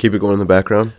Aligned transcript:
Keep 0.00 0.14
it 0.14 0.20
going 0.20 0.32
in 0.32 0.38
the 0.38 0.46
background. 0.46 0.92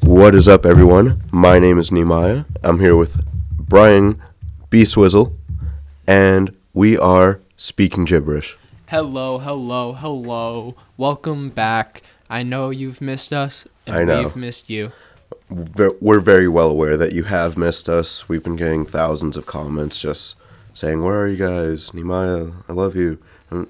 What 0.00 0.34
is 0.34 0.48
up, 0.48 0.66
everyone? 0.66 1.22
My 1.30 1.60
name 1.60 1.78
is 1.78 1.92
Nehemiah. 1.92 2.44
I'm 2.64 2.80
here 2.80 2.96
with 2.96 3.24
Brian 3.56 4.20
B. 4.68 4.84
Swizzle, 4.84 5.32
and 6.08 6.52
we 6.74 6.98
are 6.98 7.38
speaking 7.56 8.06
gibberish. 8.06 8.58
Hello, 8.88 9.38
hello, 9.38 9.92
hello. 9.92 10.74
Welcome 10.96 11.50
back. 11.50 12.02
I 12.28 12.42
know 12.42 12.70
you've 12.70 13.00
missed 13.00 13.32
us, 13.32 13.64
and 13.86 13.94
I 13.94 14.02
know. 14.02 14.22
we've 14.22 14.34
missed 14.34 14.68
you. 14.68 14.90
We're 15.48 16.18
very 16.18 16.48
well 16.48 16.68
aware 16.68 16.96
that 16.96 17.12
you 17.12 17.22
have 17.22 17.56
missed 17.56 17.88
us. 17.88 18.28
We've 18.28 18.42
been 18.42 18.56
getting 18.56 18.84
thousands 18.84 19.36
of 19.36 19.46
comments 19.46 20.00
just 20.00 20.34
saying, 20.74 21.04
"Where 21.04 21.20
are 21.20 21.28
you 21.28 21.36
guys, 21.36 21.94
Nehemiah? 21.94 22.48
I 22.68 22.72
love 22.72 22.96
you." 22.96 23.18
And, 23.50 23.68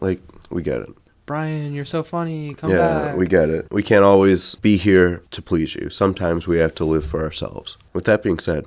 like, 0.00 0.20
we 0.50 0.62
get 0.64 0.80
it. 0.80 0.88
Brian, 1.28 1.74
you're 1.74 1.84
so 1.84 2.02
funny. 2.02 2.54
Come 2.54 2.70
yeah, 2.70 3.10
back. 3.10 3.16
we 3.18 3.26
get 3.26 3.50
it. 3.50 3.66
We 3.70 3.82
can't 3.82 4.02
always 4.02 4.54
be 4.54 4.78
here 4.78 5.22
to 5.30 5.42
please 5.42 5.74
you. 5.74 5.90
Sometimes 5.90 6.48
we 6.48 6.56
have 6.56 6.74
to 6.76 6.86
live 6.86 7.04
for 7.04 7.22
ourselves. 7.22 7.76
With 7.92 8.06
that 8.06 8.22
being 8.22 8.38
said, 8.38 8.64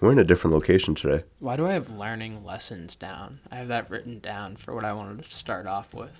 we're 0.00 0.12
in 0.12 0.18
a 0.18 0.24
different 0.24 0.54
location 0.54 0.94
today. 0.94 1.24
Why 1.38 1.56
do 1.56 1.66
I 1.66 1.72
have 1.72 1.90
learning 1.90 2.46
lessons 2.46 2.96
down? 2.96 3.40
I 3.50 3.56
have 3.56 3.68
that 3.68 3.90
written 3.90 4.20
down 4.20 4.56
for 4.56 4.74
what 4.74 4.86
I 4.86 4.94
wanted 4.94 5.22
to 5.22 5.30
start 5.30 5.66
off 5.66 5.92
with. 5.92 6.10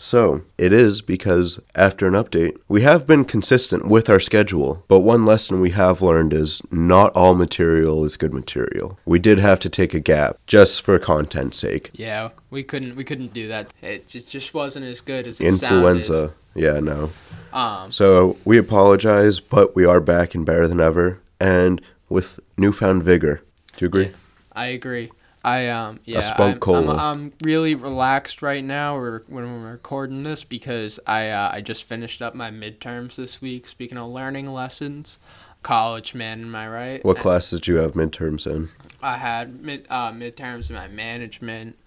So, 0.00 0.42
it 0.56 0.72
is 0.72 1.02
because 1.02 1.60
after 1.74 2.06
an 2.06 2.14
update, 2.14 2.56
we 2.68 2.82
have 2.82 3.04
been 3.04 3.24
consistent 3.24 3.88
with 3.88 4.08
our 4.08 4.20
schedule, 4.20 4.84
but 4.86 5.00
one 5.00 5.26
lesson 5.26 5.60
we 5.60 5.70
have 5.70 6.00
learned 6.00 6.32
is 6.32 6.62
not 6.70 7.14
all 7.16 7.34
material 7.34 8.04
is 8.04 8.16
good 8.16 8.32
material. 8.32 8.96
We 9.04 9.18
did 9.18 9.40
have 9.40 9.58
to 9.58 9.68
take 9.68 9.94
a 9.94 10.00
gap 10.00 10.38
just 10.46 10.82
for 10.82 10.96
content's 11.00 11.58
sake. 11.58 11.90
Yeah, 11.92 12.30
we 12.48 12.62
couldn't 12.62 12.94
we 12.94 13.02
couldn't 13.02 13.34
do 13.34 13.48
that. 13.48 13.74
It 13.82 14.06
just 14.06 14.54
wasn't 14.54 14.86
as 14.86 15.00
good 15.00 15.26
as 15.26 15.40
it 15.40 15.46
Influenza. 15.46 16.32
Yeah, 16.54 16.78
no. 16.78 17.10
Um, 17.52 17.90
So, 17.90 18.36
we 18.44 18.56
apologize, 18.56 19.40
but 19.40 19.74
we 19.74 19.84
are 19.84 20.00
back 20.00 20.32
and 20.32 20.46
better 20.46 20.68
than 20.68 20.78
ever 20.78 21.18
and 21.40 21.82
with 22.08 22.38
newfound 22.56 23.02
vigor. 23.02 23.42
Do 23.76 23.84
you 23.84 23.86
agree? 23.88 24.12
I 24.52 24.66
agree. 24.66 25.10
I 25.44 25.68
um 25.68 26.00
yeah, 26.04 26.20
spunk 26.20 26.40
I'm, 26.40 26.74
I'm, 26.74 26.84
cola. 26.84 26.96
I'm 26.96 27.32
really 27.42 27.74
relaxed 27.74 28.42
right 28.42 28.64
now. 28.64 28.96
We're, 28.96 29.22
when 29.28 29.62
we're 29.62 29.70
recording 29.70 30.22
this 30.22 30.44
because 30.44 30.98
I 31.06 31.28
uh, 31.30 31.50
I 31.52 31.60
just 31.60 31.84
finished 31.84 32.20
up 32.20 32.34
my 32.34 32.50
midterms 32.50 33.16
this 33.16 33.40
week. 33.40 33.66
Speaking 33.66 33.98
of 33.98 34.10
learning 34.10 34.52
lessons, 34.52 35.18
college 35.62 36.14
man, 36.14 36.42
am 36.42 36.54
I 36.54 36.68
right? 36.68 37.04
What 37.04 37.16
And 37.16 37.22
class 37.22 37.50
did 37.50 37.66
you 37.66 37.76
have 37.76 37.92
midterms 37.92 38.46
in? 38.46 38.70
I 39.02 39.18
had 39.18 39.62
mid 39.62 39.86
uh, 39.88 40.10
midterms 40.10 40.70
in 40.70 40.76
my 40.76 40.88
management, 40.88 41.78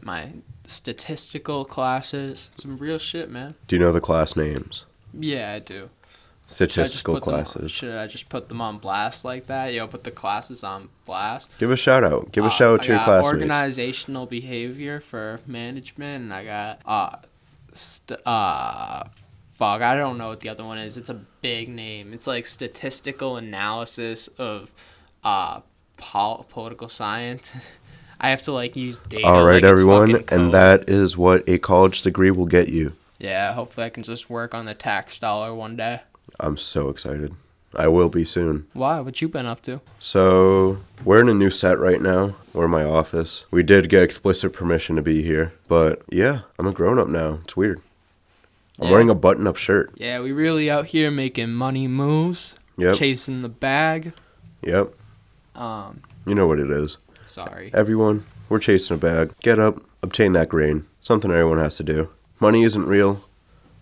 my 0.00 0.32
statistical 0.66 1.64
classes, 1.64 2.50
some 2.54 2.76
real 2.76 2.98
shit, 2.98 3.30
man. 3.30 3.54
Do 3.66 3.76
you 3.76 3.80
know 3.80 3.92
the 3.92 4.00
class 4.00 4.36
names? 4.36 4.84
Yeah, 5.12 5.52
I 5.52 5.58
do. 5.58 5.90
Should 6.50 6.64
I 6.64 6.66
just 6.66 6.72
Statistical 6.74 7.20
classes. 7.20 7.70
should 7.70 7.94
I 7.94 8.06
just 8.08 8.28
put 8.28 8.48
them 8.48 8.60
on 8.60 8.78
blast 8.78 9.24
like 9.24 9.46
that? 9.46 9.72
Yo, 9.72 9.86
put 9.86 10.02
the 10.04 10.10
classes 10.10 10.64
on 10.64 10.88
blast. 11.04 11.48
Give 11.58 11.70
a 11.70 11.76
shout 11.76 12.02
out. 12.02 12.32
Give 12.32 12.42
a 12.44 12.48
Uh, 12.48 12.50
shout 12.50 12.74
out 12.74 12.80
I 12.80 12.82
to 12.84 12.88
your 12.88 12.98
got 12.98 13.04
classmates. 13.04 13.32
Organizational 13.34 14.26
behavior 14.26 14.98
for 15.00 15.40
management, 15.46 16.24
and 16.24 16.34
I 16.34 16.44
got 16.44 16.80
uh, 16.84 17.16
st- 17.72 18.26
uh, 18.26 19.04
fuck, 19.52 19.80
I 19.82 19.94
don't 19.94 20.18
know 20.18 20.28
what 20.28 20.40
the 20.40 20.48
other 20.48 20.64
one 20.64 20.78
is. 20.78 20.96
It's 20.96 21.10
a 21.10 21.20
big 21.40 21.68
name. 21.68 22.12
It's 22.12 22.26
like 22.26 22.46
statistical 22.46 23.36
analysis 23.36 24.28
of 24.38 24.72
uh, 25.22 25.60
pol- 25.98 26.46
political 26.50 26.88
science. 26.88 27.52
I 28.20 28.30
have 28.30 28.42
to 28.42 28.52
like 28.52 28.74
use 28.76 28.98
data. 29.08 29.26
All 29.26 29.44
right, 29.44 29.62
like 29.62 29.64
everyone, 29.64 30.24
and 30.28 30.52
that 30.52 30.90
is 30.90 31.16
what 31.16 31.42
a 31.48 31.58
college 31.58 32.02
degree 32.02 32.30
will 32.30 32.44
get 32.46 32.68
you. 32.68 32.94
Yeah, 33.18 33.52
hopefully 33.54 33.86
I 33.86 33.90
can 33.90 34.02
just 34.02 34.28
work 34.28 34.54
on 34.54 34.64
the 34.66 34.74
tax 34.74 35.16
dollar 35.18 35.54
one 35.54 35.76
day. 35.76 36.00
I'm 36.38 36.56
so 36.56 36.88
excited. 36.88 37.34
I 37.74 37.86
will 37.88 38.08
be 38.08 38.24
soon. 38.24 38.66
Why? 38.72 38.98
What 39.00 39.20
you 39.22 39.28
been 39.28 39.46
up 39.46 39.62
to? 39.62 39.80
So, 40.00 40.78
we're 41.04 41.20
in 41.20 41.28
a 41.28 41.34
new 41.34 41.50
set 41.50 41.78
right 41.78 42.00
now. 42.00 42.34
We're 42.52 42.64
in 42.64 42.70
my 42.72 42.82
office. 42.84 43.46
We 43.50 43.62
did 43.62 43.88
get 43.88 44.02
explicit 44.02 44.52
permission 44.52 44.96
to 44.96 45.02
be 45.02 45.22
here, 45.22 45.52
but 45.68 46.02
yeah, 46.10 46.40
I'm 46.58 46.66
a 46.66 46.72
grown 46.72 46.98
up 46.98 47.06
now. 47.08 47.38
It's 47.44 47.56
weird. 47.56 47.80
I'm 48.80 48.86
Yeah. 48.86 48.90
wearing 48.92 49.10
a 49.10 49.14
button 49.14 49.46
up 49.46 49.56
shirt. 49.56 49.92
Yeah, 49.96 50.20
we 50.20 50.32
really 50.32 50.68
out 50.70 50.86
here 50.86 51.10
making 51.12 51.52
money 51.52 51.86
moves, 51.86 52.56
Yep. 52.76 52.96
chasing 52.96 53.42
the 53.42 53.48
bag. 53.48 54.14
Yep. 54.62 54.92
Um, 55.54 56.00
You 56.26 56.34
know 56.34 56.46
what 56.48 56.58
it 56.58 56.70
is. 56.70 56.96
sorry. 57.24 57.70
Everyone, 57.72 58.24
we're 58.48 58.58
chasing 58.58 58.94
a 58.94 58.98
bag. 58.98 59.32
Get 59.42 59.58
up, 59.60 59.80
obtain 60.02 60.32
that 60.32 60.48
grain. 60.48 60.86
Something 61.00 61.30
everyone 61.30 61.58
has 61.58 61.76
to 61.76 61.84
do. 61.84 62.08
Money 62.40 62.62
isn't 62.64 62.86
real 62.86 63.22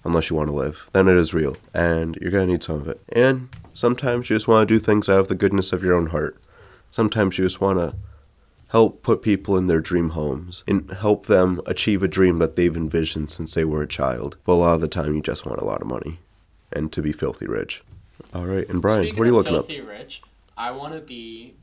unless 0.04 0.30
you 0.30 0.36
want 0.36 0.48
to 0.48 0.54
live. 0.54 0.88
Then 0.92 1.08
it 1.08 1.16
is 1.16 1.34
real, 1.34 1.56
and 1.74 2.16
you're 2.16 2.30
going 2.30 2.46
to 2.46 2.52
need 2.52 2.62
some 2.62 2.80
of 2.80 2.88
it. 2.88 3.00
And 3.10 3.48
sometimes 3.74 4.30
you 4.30 4.36
just 4.36 4.48
want 4.48 4.68
to 4.68 4.74
do 4.74 4.78
things 4.78 5.08
out 5.08 5.20
of 5.20 5.28
the 5.28 5.34
goodness 5.34 5.72
of 5.72 5.82
your 5.82 5.94
own 5.94 6.06
heart. 6.06 6.40
Sometimes 6.90 7.38
you 7.38 7.44
just 7.44 7.60
want 7.60 7.78
to 7.78 7.94
help 8.68 9.02
put 9.02 9.22
people 9.22 9.56
in 9.56 9.66
their 9.66 9.80
dream 9.80 10.10
homes 10.10 10.62
and 10.66 10.90
help 10.90 11.26
them 11.26 11.60
achieve 11.66 12.02
a 12.02 12.08
dream 12.08 12.38
that 12.38 12.54
they've 12.56 12.76
envisioned 12.76 13.30
since 13.30 13.54
they 13.54 13.64
were 13.64 13.82
a 13.82 13.88
child. 13.88 14.36
But 14.44 14.52
a 14.52 14.54
lot 14.54 14.74
of 14.74 14.80
the 14.80 14.88
time, 14.88 15.14
you 15.14 15.22
just 15.22 15.46
want 15.46 15.60
a 15.60 15.64
lot 15.64 15.80
of 15.80 15.86
money 15.86 16.18
and 16.72 16.92
to 16.92 17.02
be 17.02 17.12
filthy 17.12 17.46
rich. 17.46 17.82
All 18.34 18.46
right, 18.46 18.68
and 18.68 18.82
Brian, 18.82 19.02
Speaking 19.04 19.18
what 19.18 19.24
are 19.24 19.26
you 19.28 19.34
looking 19.34 19.54
up? 19.54 19.66
filthy 19.66 19.80
rich, 19.80 20.22
I 20.56 20.70
want 20.72 20.94
to 20.94 21.00
be 21.00 21.54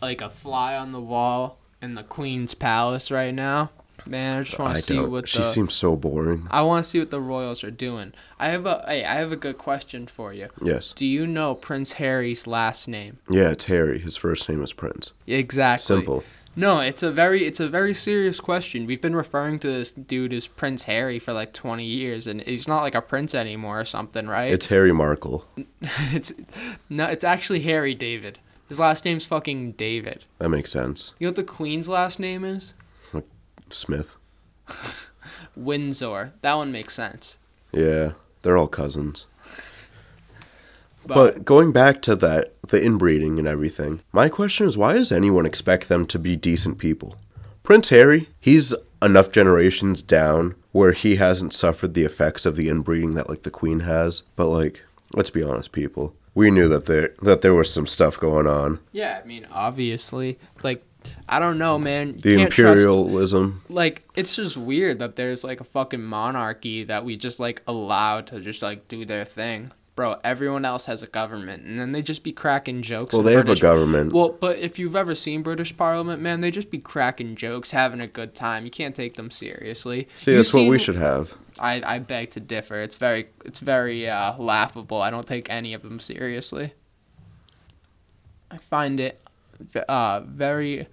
like 0.00 0.20
a 0.20 0.30
fly 0.30 0.76
on 0.76 0.92
the 0.92 1.00
wall 1.00 1.58
in 1.80 1.94
the 1.94 2.02
Queen's 2.02 2.54
Palace 2.54 3.10
right 3.10 3.34
now. 3.34 3.70
Man, 4.06 4.40
I 4.40 4.42
just 4.42 4.58
want 4.58 4.76
to 4.76 4.82
see 4.82 4.96
don't. 4.96 5.10
what 5.10 5.28
She 5.28 5.38
the 5.38 5.44
seems 5.44 5.74
so 5.74 5.96
boring. 5.96 6.46
I 6.50 6.62
want 6.62 6.84
to 6.84 6.90
see 6.90 6.98
what 6.98 7.10
the 7.10 7.20
royals 7.20 7.62
are 7.64 7.70
doing. 7.70 8.12
I 8.38 8.48
have 8.48 8.66
a 8.66 8.84
hey, 8.86 9.04
I 9.04 9.14
have 9.14 9.32
a 9.32 9.36
good 9.36 9.58
question 9.58 10.06
for 10.06 10.32
you. 10.32 10.48
Yes. 10.62 10.92
Do 10.92 11.06
you 11.06 11.26
know 11.26 11.54
Prince 11.54 11.92
Harry's 11.92 12.46
last 12.46 12.88
name? 12.88 13.18
Yeah, 13.28 13.50
it's 13.50 13.64
Harry. 13.64 13.98
His 13.98 14.16
first 14.16 14.48
name 14.48 14.62
is 14.62 14.72
Prince. 14.72 15.12
Exactly. 15.26 15.84
Simple. 15.84 16.24
No, 16.56 16.80
it's 16.80 17.04
a 17.04 17.12
very 17.12 17.46
it's 17.46 17.60
a 17.60 17.68
very 17.68 17.94
serious 17.94 18.40
question. 18.40 18.86
We've 18.86 19.00
been 19.00 19.14
referring 19.14 19.60
to 19.60 19.68
this 19.68 19.92
dude 19.92 20.32
as 20.32 20.48
Prince 20.48 20.84
Harry 20.84 21.20
for 21.20 21.32
like 21.32 21.52
20 21.52 21.84
years 21.84 22.26
and 22.26 22.40
he's 22.42 22.66
not 22.66 22.82
like 22.82 22.96
a 22.96 23.00
prince 23.00 23.32
anymore 23.34 23.80
or 23.80 23.84
something, 23.84 24.26
right? 24.26 24.52
It's 24.52 24.66
Harry 24.66 24.92
Markle. 24.92 25.46
it's 25.80 26.32
no, 26.88 27.06
it's 27.06 27.24
actually 27.24 27.60
Harry 27.60 27.94
David. 27.94 28.40
His 28.68 28.80
last 28.80 29.04
name's 29.04 29.24
fucking 29.24 29.72
David. 29.72 30.24
That 30.38 30.48
makes 30.48 30.72
sense. 30.72 31.14
You 31.18 31.26
know 31.26 31.30
what 31.30 31.36
the 31.36 31.44
Queen's 31.44 31.88
last 31.88 32.18
name 32.18 32.44
is? 32.44 32.74
Smith. 33.70 34.16
Windsor. 35.56 36.32
That 36.42 36.54
one 36.54 36.72
makes 36.72 36.94
sense. 36.94 37.36
Yeah, 37.72 38.12
they're 38.42 38.56
all 38.56 38.68
cousins. 38.68 39.26
But, 41.06 41.14
But 41.14 41.44
going 41.44 41.72
back 41.72 42.02
to 42.02 42.16
that, 42.16 42.52
the 42.66 42.82
inbreeding 42.82 43.38
and 43.38 43.48
everything, 43.48 44.02
my 44.12 44.28
question 44.28 44.66
is 44.66 44.76
why 44.76 44.92
does 44.92 45.10
anyone 45.10 45.46
expect 45.46 45.88
them 45.88 46.06
to 46.06 46.18
be 46.18 46.36
decent 46.36 46.78
people? 46.78 47.16
Prince 47.62 47.88
Harry, 47.90 48.28
he's 48.40 48.74
enough 49.02 49.32
generations 49.32 50.02
down 50.02 50.54
where 50.72 50.92
he 50.92 51.16
hasn't 51.16 51.54
suffered 51.54 51.94
the 51.94 52.04
effects 52.04 52.44
of 52.44 52.56
the 52.56 52.68
inbreeding 52.68 53.14
that 53.14 53.28
like 53.28 53.42
the 53.42 53.50
Queen 53.50 53.80
has. 53.80 54.22
But 54.36 54.46
like, 54.48 54.82
let's 55.14 55.30
be 55.30 55.42
honest, 55.42 55.72
people. 55.72 56.14
We 56.34 56.50
knew 56.50 56.68
that 56.68 56.86
there 56.86 57.14
that 57.22 57.40
there 57.40 57.54
was 57.54 57.72
some 57.72 57.86
stuff 57.86 58.20
going 58.20 58.46
on. 58.46 58.78
yeah, 58.92 59.20
I 59.22 59.26
mean, 59.26 59.46
obviously, 59.50 60.38
like 60.62 60.84
I 61.28 61.38
don't 61.38 61.58
know, 61.58 61.78
man. 61.78 62.18
The 62.20 62.36
can't 62.36 62.52
trust- 62.52 62.80
imperialism. 62.80 63.62
like 63.68 64.04
it's 64.14 64.36
just 64.36 64.56
weird 64.56 64.98
that 65.00 65.16
there's 65.16 65.44
like 65.44 65.60
a 65.60 65.64
fucking 65.64 66.02
monarchy 66.02 66.84
that 66.84 67.04
we 67.04 67.16
just 67.16 67.38
like 67.38 67.62
allow 67.66 68.20
to 68.22 68.40
just 68.40 68.62
like 68.62 68.88
do 68.88 69.04
their 69.04 69.24
thing. 69.24 69.72
Bro, 69.94 70.20
everyone 70.22 70.64
else 70.64 70.86
has 70.86 71.02
a 71.02 71.08
government, 71.08 71.64
and 71.64 71.80
then 71.80 71.90
they 71.90 72.02
just 72.02 72.22
be 72.22 72.30
cracking 72.30 72.82
jokes. 72.82 73.12
Well, 73.12 73.22
they 73.24 73.32
have 73.32 73.48
a 73.48 73.56
government. 73.56 74.12
Well, 74.12 74.28
but 74.28 74.56
if 74.58 74.78
you've 74.78 74.94
ever 74.94 75.16
seen 75.16 75.42
British 75.42 75.76
Parliament, 75.76 76.22
man, 76.22 76.40
they 76.40 76.52
just 76.52 76.70
be 76.70 76.78
cracking 76.78 77.34
jokes, 77.34 77.72
having 77.72 78.00
a 78.00 78.06
good 78.06 78.32
time. 78.32 78.64
You 78.64 78.70
can't 78.70 78.94
take 78.94 79.14
them 79.14 79.28
seriously. 79.32 80.06
See, 80.14 80.30
You 80.30 80.36
that's 80.36 80.54
what 80.54 80.68
we 80.68 80.78
should 80.78 80.94
have. 80.94 81.34
I, 81.58 81.82
I 81.84 81.98
beg 81.98 82.30
to 82.30 82.40
differ. 82.40 82.80
It's 82.80 82.96
very 82.96 83.26
it's 83.44 83.58
very 83.58 84.08
uh, 84.08 84.38
laughable. 84.38 85.02
I 85.02 85.10
don't 85.10 85.26
take 85.26 85.50
any 85.50 85.74
of 85.74 85.82
them 85.82 85.98
seriously. 85.98 86.74
I 88.52 88.58
find 88.58 89.00
it 89.00 89.20
uh, 89.88 90.20
very. 90.20 90.86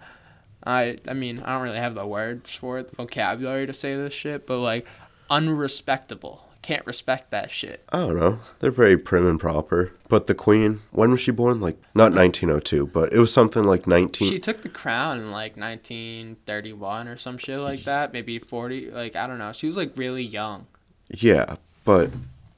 I 0.68 0.98
I 1.08 1.14
mean 1.14 1.42
I 1.44 1.54
don't 1.54 1.62
really 1.62 1.78
have 1.78 1.96
the 1.96 2.08
words 2.08 2.56
for 2.56 2.80
it, 2.80 2.90
the 2.90 2.96
vocabulary 2.96 3.68
to 3.68 3.74
say 3.74 3.96
this 3.96 4.14
shit, 4.14 4.48
but 4.48 4.60
like 4.60 4.88
unrespectable. 5.30 6.42
Can't 6.62 6.86
respect 6.88 7.30
that 7.30 7.52
shit. 7.52 7.84
I 7.90 8.00
don't 8.00 8.16
know. 8.16 8.40
They're 8.58 8.72
very 8.72 8.98
prim 8.98 9.28
and 9.28 9.40
proper. 9.40 9.92
But 10.10 10.26
the 10.26 10.34
Queen, 10.34 10.82
when 10.90 11.12
was 11.12 11.22
she 11.22 11.30
born? 11.30 11.60
Like, 11.60 11.78
not 11.94 12.12
1902, 12.12 12.88
but 12.88 13.14
it 13.14 13.20
was 13.20 13.32
something 13.32 13.64
like 13.66 13.86
19. 13.86 14.28
She 14.28 14.40
took 14.40 14.64
the 14.64 14.70
crown 14.70 15.20
in 15.20 15.30
like 15.30 15.58
1931 15.58 17.08
or 17.08 17.18
some 17.18 17.38
shit 17.38 17.60
like 17.60 17.84
that, 17.84 18.14
maybe 18.14 18.40
40. 18.40 18.90
Like 18.90 19.16
I 19.16 19.28
don't 19.28 19.38
know. 19.38 19.52
She 19.52 19.68
was 19.68 19.78
like 19.78 19.92
really 19.96 20.24
young. 20.24 20.66
Yeah, 21.08 21.58
but 21.84 22.10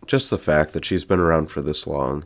just 0.05 0.29
the 0.29 0.37
fact 0.37 0.71
that 0.71 0.85
she's 0.85 1.03
been 1.03 1.19
around 1.19 1.47
for 1.47 1.61
this 1.61 1.85
long, 1.85 2.25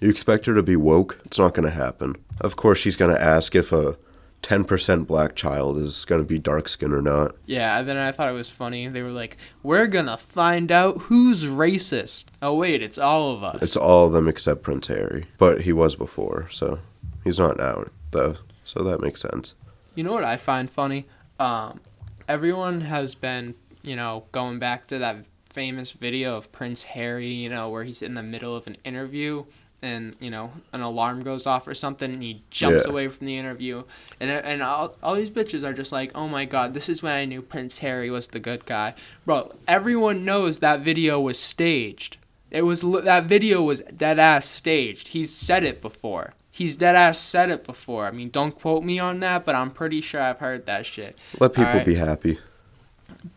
you 0.00 0.08
expect 0.08 0.46
her 0.46 0.54
to 0.54 0.62
be 0.62 0.76
woke? 0.76 1.20
It's 1.24 1.38
not 1.38 1.54
going 1.54 1.68
to 1.68 1.74
happen. 1.74 2.16
Of 2.40 2.56
course, 2.56 2.78
she's 2.78 2.96
going 2.96 3.14
to 3.14 3.22
ask 3.22 3.54
if 3.54 3.72
a 3.72 3.96
10% 4.42 5.06
black 5.06 5.36
child 5.36 5.76
is 5.76 6.04
going 6.04 6.20
to 6.20 6.26
be 6.26 6.38
dark 6.38 6.68
skin 6.68 6.92
or 6.92 7.02
not. 7.02 7.36
Yeah, 7.46 7.78
and 7.78 7.88
then 7.88 7.96
I 7.96 8.12
thought 8.12 8.28
it 8.28 8.34
was 8.34 8.48
funny. 8.48 8.88
They 8.88 9.02
were 9.02 9.10
like, 9.10 9.36
"We're 9.62 9.86
gonna 9.86 10.16
find 10.16 10.72
out 10.72 11.02
who's 11.02 11.44
racist." 11.44 12.24
Oh 12.40 12.54
wait, 12.54 12.82
it's 12.82 12.96
all 12.96 13.34
of 13.34 13.44
us. 13.44 13.62
It's 13.62 13.76
all 13.76 14.06
of 14.06 14.12
them 14.12 14.28
except 14.28 14.62
Prince 14.62 14.86
Harry. 14.86 15.26
But 15.36 15.62
he 15.62 15.72
was 15.72 15.94
before, 15.94 16.48
so 16.50 16.78
he's 17.22 17.38
not 17.38 17.58
now, 17.58 17.84
though. 18.12 18.36
So 18.64 18.82
that 18.82 19.00
makes 19.00 19.20
sense. 19.20 19.54
You 19.94 20.04
know 20.04 20.12
what 20.12 20.24
I 20.24 20.36
find 20.36 20.70
funny? 20.70 21.06
Um, 21.38 21.80
everyone 22.28 22.82
has 22.82 23.14
been, 23.14 23.56
you 23.82 23.96
know, 23.96 24.24
going 24.32 24.58
back 24.58 24.86
to 24.86 24.98
that 24.98 25.26
famous 25.50 25.90
video 25.92 26.36
of 26.36 26.50
Prince 26.52 26.84
Harry, 26.84 27.32
you 27.32 27.48
know, 27.48 27.68
where 27.68 27.84
he's 27.84 28.00
in 28.00 28.14
the 28.14 28.22
middle 28.22 28.56
of 28.56 28.66
an 28.66 28.76
interview 28.84 29.44
and 29.82 30.14
you 30.20 30.30
know 30.30 30.52
an 30.72 30.80
alarm 30.82 31.22
goes 31.22 31.46
off 31.46 31.66
or 31.66 31.74
something 31.74 32.12
and 32.12 32.22
he 32.22 32.42
jumps 32.50 32.84
Yeah. 32.84 32.90
away 32.90 33.08
from 33.08 33.26
the 33.26 33.38
interview. 33.38 33.84
And 34.20 34.30
uh, 34.30 34.34
and 34.44 34.62
all, 34.62 34.96
all 35.02 35.14
these 35.14 35.30
bitches 35.30 35.64
are 35.64 35.72
just 35.72 35.90
like 35.92 36.10
oh 36.14 36.28
my 36.28 36.44
god 36.44 36.74
this 36.74 36.88
is 36.88 37.02
when 37.02 37.12
i 37.12 37.24
knew 37.24 37.40
prince 37.42 37.78
harry 37.78 38.10
was 38.10 38.28
the 38.28 38.40
good 38.40 38.66
guy. 38.66 38.94
Bro 39.24 39.54
everyone 39.66 40.24
knows 40.24 40.58
that 40.58 40.80
video 40.80 41.20
was 41.20 41.38
staged. 41.38 42.16
It 42.50 42.62
was 42.62 42.82
that 42.82 43.24
video 43.24 43.62
was 43.62 43.80
dead 43.96 44.18
ass 44.18 44.46
staged. 44.46 45.08
He's 45.08 45.32
said 45.34 45.64
it 45.64 45.80
before. 45.80 46.34
He's 46.50 46.76
dead 46.76 46.96
ass 46.96 47.18
said 47.18 47.48
it 47.50 47.64
before. 47.64 48.06
I 48.06 48.10
mean 48.10 48.28
don't 48.30 48.52
quote 48.58 48.84
me 48.84 48.98
on 48.98 49.20
that 49.20 49.44
but 49.44 49.54
i'm 49.54 49.70
pretty 49.70 50.00
sure 50.00 50.20
i've 50.20 50.40
heard 50.40 50.66
that 50.66 50.84
shit. 50.84 51.16
Let 51.38 51.52
people 51.54 51.70
Alright. 51.70 51.86
be 51.86 51.94
happy. 51.94 52.38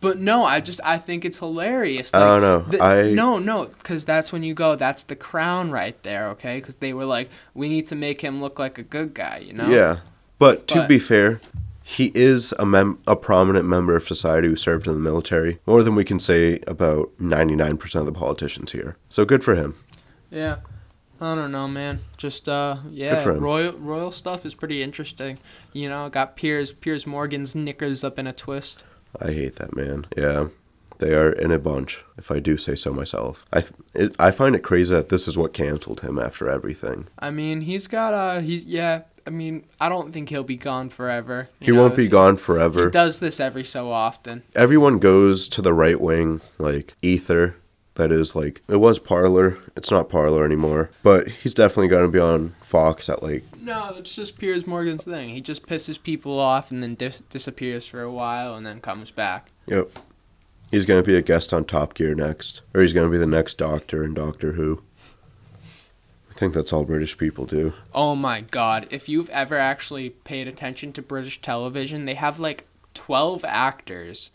But 0.00 0.18
no, 0.18 0.44
I 0.44 0.60
just 0.60 0.80
I 0.84 0.98
think 0.98 1.24
it's 1.24 1.38
hilarious. 1.38 2.12
I 2.14 2.20
don't 2.20 2.40
know. 2.40 2.60
the- 2.60 2.82
I- 2.82 3.10
no 3.12 3.38
no 3.38 3.66
because 3.66 4.04
that's 4.04 4.32
when 4.32 4.42
you 4.42 4.54
go. 4.54 4.76
That's 4.76 5.04
the 5.04 5.16
crown 5.16 5.70
right 5.70 6.00
there. 6.02 6.28
Okay, 6.30 6.58
because 6.58 6.76
they 6.76 6.92
were 6.92 7.04
like, 7.04 7.30
we 7.54 7.68
need 7.68 7.86
to 7.88 7.94
make 7.94 8.20
him 8.22 8.40
look 8.40 8.58
like 8.58 8.78
a 8.78 8.82
good 8.82 9.14
guy. 9.14 9.38
You 9.38 9.52
know. 9.52 9.68
Yeah. 9.68 10.00
But 10.38 10.66
to 10.68 10.86
be 10.86 10.98
fair, 10.98 11.40
he 11.82 12.10
is 12.14 12.52
a 12.58 12.66
mem- 12.66 12.98
a 13.06 13.14
prominent 13.16 13.66
member 13.66 13.96
of 13.96 14.02
society 14.04 14.48
who 14.48 14.56
served 14.56 14.86
in 14.86 14.94
the 14.94 14.98
military, 15.00 15.58
more 15.66 15.82
than 15.82 15.94
we 15.94 16.04
can 16.04 16.18
say 16.18 16.58
about 16.66 17.10
99% 17.20 17.94
of 18.00 18.06
the 18.06 18.12
politicians 18.12 18.72
here. 18.72 18.96
So 19.08 19.24
good 19.24 19.44
for 19.44 19.54
him. 19.54 19.76
Yeah. 20.30 20.56
I 21.20 21.34
don't 21.36 21.52
know, 21.52 21.68
man. 21.68 22.00
Just 22.16 22.48
uh, 22.48 22.78
yeah, 22.90 23.22
royal 23.24 23.72
royal 23.74 24.10
stuff 24.10 24.44
is 24.44 24.54
pretty 24.54 24.82
interesting. 24.82 25.38
You 25.72 25.88
know, 25.88 26.08
got 26.10 26.36
Piers 26.36 26.72
Piers 26.72 27.06
Morgan's 27.06 27.54
knickers 27.54 28.02
up 28.02 28.18
in 28.18 28.26
a 28.26 28.32
twist. 28.32 28.82
I 29.20 29.32
hate 29.32 29.56
that 29.56 29.76
man. 29.76 30.06
Yeah. 30.16 30.48
They 30.98 31.12
are 31.14 31.32
in 31.32 31.50
a 31.50 31.58
bunch, 31.58 32.04
if 32.16 32.30
I 32.30 32.38
do 32.38 32.56
say 32.56 32.76
so 32.76 32.92
myself. 32.92 33.44
I 33.52 33.64
it, 33.94 34.14
I 34.18 34.30
find 34.30 34.54
it 34.54 34.62
crazy 34.62 34.94
that 34.94 35.08
this 35.08 35.26
is 35.26 35.36
what 35.36 35.52
canceled 35.52 36.00
him 36.02 36.18
after 36.18 36.48
everything. 36.48 37.08
I 37.18 37.30
mean, 37.30 37.62
he's 37.62 37.88
got 37.88 38.14
a 38.14 38.40
he's 38.40 38.64
yeah. 38.64 39.02
I 39.26 39.30
mean, 39.30 39.64
I 39.80 39.88
don't 39.88 40.12
think 40.12 40.28
he'll 40.28 40.44
be 40.44 40.56
gone 40.56 40.90
forever. 40.90 41.48
He 41.58 41.72
know, 41.72 41.80
won't 41.80 41.96
be 41.96 42.08
gone 42.08 42.36
He 42.36 42.42
forever. 42.42 42.90
does 42.90 43.18
this 43.20 43.40
every 43.40 43.64
so 43.64 43.90
often. 43.90 44.42
Everyone 44.54 44.98
goes 44.98 45.48
to 45.48 45.62
the 45.62 45.72
right 45.72 46.00
wing, 46.00 46.42
like 46.58 46.94
Ether. 47.02 47.56
That 47.96 48.10
is 48.10 48.34
like 48.34 48.62
it 48.68 48.76
was 48.76 48.98
Parler. 48.98 49.58
It's 49.76 49.90
not 49.90 50.08
Parler 50.08 50.44
anymore, 50.44 50.90
but 51.02 51.28
he's 51.28 51.54
definitely 51.54 51.88
going 51.88 52.02
to 52.04 52.08
be 52.08 52.18
on 52.18 52.54
Fox 52.60 53.08
at 53.08 53.22
like 53.22 53.44
No, 53.60 53.94
it's 53.96 54.14
just 54.14 54.36
Piers 54.38 54.66
Morgan's 54.66 55.04
thing. 55.04 55.30
He 55.30 55.40
just 55.40 55.66
pisses 55.66 56.02
people 56.02 56.38
off 56.40 56.70
and 56.72 56.82
then 56.82 56.94
dis- 56.94 57.22
disappears 57.30 57.86
for 57.86 58.02
a 58.02 58.10
while 58.10 58.56
and 58.56 58.66
then 58.66 58.80
comes 58.80 59.10
back. 59.12 59.50
Yep. 59.66 59.90
He's 60.72 60.86
going 60.86 61.00
to 61.00 61.06
be 61.06 61.14
a 61.14 61.22
guest 61.22 61.52
on 61.52 61.64
Top 61.64 61.94
Gear 61.94 62.16
next. 62.16 62.62
Or 62.74 62.80
he's 62.80 62.92
going 62.92 63.06
to 63.06 63.12
be 63.12 63.18
the 63.18 63.26
next 63.26 63.58
Doctor 63.58 64.02
in 64.02 64.12
Doctor 64.12 64.52
Who. 64.52 64.82
I 66.30 66.36
think 66.36 66.52
that's 66.52 66.72
all 66.72 66.84
British 66.84 67.16
people 67.16 67.46
do. 67.46 67.74
Oh 67.94 68.16
my 68.16 68.40
god, 68.40 68.88
if 68.90 69.08
you've 69.08 69.30
ever 69.30 69.56
actually 69.56 70.10
paid 70.10 70.48
attention 70.48 70.92
to 70.94 71.02
British 71.02 71.40
television, 71.40 72.06
they 72.06 72.14
have 72.14 72.40
like 72.40 72.66
12 72.94 73.44
actors. 73.44 74.32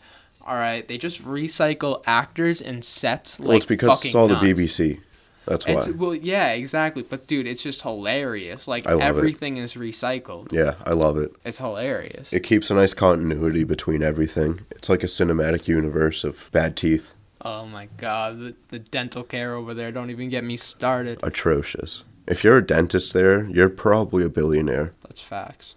All 0.50 0.56
right, 0.56 0.86
they 0.88 0.98
just 0.98 1.22
recycle 1.22 2.02
actors 2.08 2.60
and 2.60 2.84
sets 2.84 3.38
like 3.38 3.46
well, 3.46 3.56
it's 3.56 3.66
because 3.66 3.90
it's 3.90 4.12
fucking 4.12 4.20
all 4.20 4.26
nuts. 4.26 4.40
the 4.40 4.52
BBC. 4.52 5.00
That's 5.46 5.64
why. 5.64 5.74
It's 5.74 5.88
well, 5.90 6.12
yeah, 6.12 6.48
exactly. 6.48 7.02
But 7.02 7.28
dude, 7.28 7.46
it's 7.46 7.62
just 7.62 7.82
hilarious. 7.82 8.66
Like 8.66 8.84
I 8.84 9.00
everything 9.00 9.58
is 9.58 9.74
recycled. 9.74 10.52
Yeah, 10.52 10.74
I 10.84 10.90
love 10.90 11.18
it. 11.18 11.36
It's 11.44 11.58
hilarious. 11.58 12.32
It 12.32 12.40
keeps 12.40 12.68
a 12.68 12.74
nice 12.74 12.94
continuity 12.94 13.62
between 13.62 14.02
everything. 14.02 14.62
It's 14.72 14.88
like 14.88 15.04
a 15.04 15.06
cinematic 15.06 15.68
universe 15.68 16.24
of 16.24 16.50
bad 16.50 16.76
teeth. 16.76 17.12
oh 17.42 17.64
my 17.66 17.86
god, 17.96 18.40
the, 18.40 18.56
the 18.70 18.80
dental 18.80 19.22
care 19.22 19.54
over 19.54 19.72
there. 19.72 19.92
Don't 19.92 20.10
even 20.10 20.30
get 20.30 20.42
me 20.42 20.56
started. 20.56 21.20
Atrocious. 21.22 22.02
If 22.26 22.42
you're 22.42 22.56
a 22.56 22.66
dentist 22.66 23.12
there, 23.12 23.44
you're 23.44 23.68
probably 23.68 24.24
a 24.24 24.28
billionaire. 24.28 24.94
That's 25.02 25.22
facts. 25.22 25.76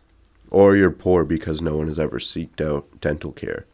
Or 0.50 0.75
you're 0.75 0.90
poor 0.90 1.24
because 1.24 1.62
no 1.62 1.78
one 1.78 1.90
has 1.90 2.00
ever 2.00 2.18
seeked 2.18 2.60
out 2.60 2.88
dental 3.00 3.34
care. 3.34 3.68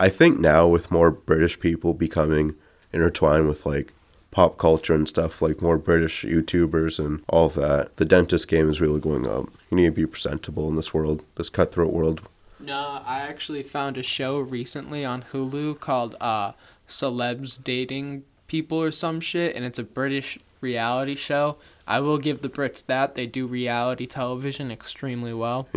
I 0.00 0.08
think 0.08 0.40
now 0.40 0.66
with 0.66 0.90
more 0.90 1.10
British 1.10 1.60
people 1.60 1.92
becoming 1.92 2.54
intertwined 2.90 3.46
with 3.46 3.66
like 3.66 3.92
pop 4.30 4.56
culture 4.56 4.94
and 4.94 5.06
stuff, 5.06 5.42
like 5.42 5.60
more 5.60 5.76
British 5.76 6.24
YouTubers 6.24 6.98
and 6.98 7.22
all 7.28 7.50
that, 7.50 7.98
the 7.98 8.06
dentist 8.06 8.48
game 8.48 8.70
is 8.70 8.80
really 8.80 8.98
going 8.98 9.26
up. 9.26 9.50
You 9.70 9.76
need 9.76 9.84
to 9.84 9.90
be 9.90 10.06
presentable 10.06 10.68
in 10.68 10.76
this 10.76 10.94
world, 10.94 11.22
this 11.34 11.50
cutthroat 11.50 11.92
world. 11.92 12.22
No, 12.58 13.02
I 13.04 13.20
actually 13.20 13.62
found 13.62 13.98
a 13.98 14.02
show 14.02 14.38
recently 14.38 15.04
on 15.04 15.24
Hulu 15.32 15.80
called 15.80 16.16
uh, 16.18 16.52
Celebs 16.88 17.62
Dating 17.62 18.24
People 18.46 18.78
or 18.78 18.90
some 18.90 19.20
shit, 19.20 19.54
and 19.54 19.66
it's 19.66 19.78
a 19.78 19.84
British 19.84 20.38
reality 20.62 21.14
show. 21.14 21.56
I 21.86 22.00
will 22.00 22.18
give 22.18 22.40
the 22.40 22.48
Brits 22.48 22.84
that. 22.86 23.14
They 23.14 23.26
do 23.26 23.46
reality 23.46 24.06
television 24.06 24.70
extremely 24.70 25.34
well. 25.34 25.68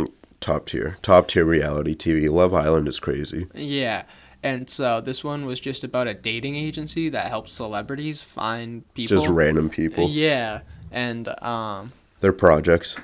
Top 0.43 0.65
tier, 0.65 0.97
top 1.01 1.29
tier 1.29 1.45
reality 1.45 1.95
TV. 1.95 2.29
Love 2.29 2.53
Island 2.53 2.89
is 2.89 2.99
crazy. 2.99 3.47
Yeah. 3.53 4.03
And 4.43 4.69
so 4.69 4.99
this 4.99 5.23
one 5.23 5.45
was 5.45 5.61
just 5.61 5.85
about 5.85 6.07
a 6.07 6.13
dating 6.13 6.57
agency 6.57 7.07
that 7.07 7.27
helps 7.27 7.53
celebrities 7.53 8.21
find 8.21 8.83
people. 8.93 9.15
Just 9.15 9.29
random 9.29 9.69
people. 9.69 10.09
Yeah. 10.09 10.63
And 10.91 11.29
um 11.41 11.93
Their 12.19 12.33
projects. 12.33 12.97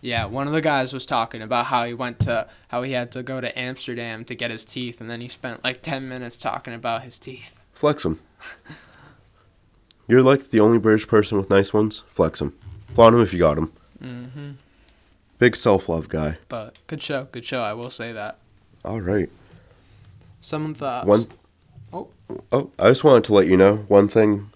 Yeah, 0.00 0.24
one 0.24 0.48
of 0.48 0.52
the 0.52 0.60
guys 0.60 0.92
was 0.92 1.06
talking 1.06 1.40
about 1.40 1.66
how 1.66 1.84
he 1.84 1.94
went 1.94 2.18
to 2.22 2.48
how 2.66 2.82
he 2.82 2.90
had 2.90 3.12
to 3.12 3.22
go 3.22 3.40
to 3.40 3.56
Amsterdam 3.56 4.24
to 4.24 4.34
get 4.34 4.50
his 4.50 4.64
teeth, 4.64 5.00
and 5.00 5.08
then 5.08 5.20
he 5.20 5.28
spent 5.28 5.62
like 5.62 5.82
ten 5.82 6.08
minutes 6.08 6.36
talking 6.36 6.74
about 6.74 7.04
his 7.04 7.16
teeth. 7.20 7.60
Flex 7.72 8.02
them. 8.02 8.18
You're 10.08 10.24
like 10.24 10.50
the 10.50 10.58
only 10.58 10.78
British 10.78 11.06
person 11.06 11.38
with 11.38 11.48
nice 11.48 11.72
ones. 11.72 12.02
Flex 12.08 12.40
them. 12.40 12.58
Flaunt 12.92 13.14
them 13.14 13.22
if 13.22 13.32
you 13.32 13.38
got 13.38 13.54
them. 13.54 13.72
hmm 14.00 14.50
Big 15.42 15.56
self 15.56 15.88
love 15.88 16.08
guy. 16.08 16.38
But 16.48 16.78
good 16.86 17.02
show, 17.02 17.26
good 17.32 17.44
show. 17.44 17.62
I 17.62 17.72
will 17.72 17.90
say 17.90 18.12
that. 18.12 18.38
All 18.84 19.00
right. 19.00 19.28
Some 20.40 20.74
the 20.74 21.02
One. 21.02 21.26
Oh. 21.92 22.10
Oh, 22.52 22.70
I 22.78 22.90
just 22.90 23.02
wanted 23.02 23.24
to 23.24 23.34
let 23.34 23.48
you 23.48 23.56
know 23.56 23.78
one 23.88 24.06
thing 24.06 24.52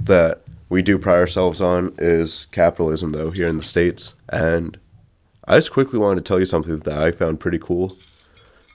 that 0.00 0.40
we 0.68 0.82
do 0.82 0.98
pride 0.98 1.18
ourselves 1.18 1.60
on 1.60 1.94
is 1.96 2.48
capitalism, 2.50 3.12
though, 3.12 3.30
here 3.30 3.46
in 3.46 3.58
the 3.58 3.62
States. 3.62 4.14
And 4.28 4.76
I 5.44 5.58
just 5.58 5.70
quickly 5.70 6.00
wanted 6.00 6.24
to 6.24 6.28
tell 6.28 6.40
you 6.40 6.46
something 6.46 6.76
that 6.76 6.98
I 6.98 7.12
found 7.12 7.38
pretty 7.38 7.60
cool. 7.60 7.96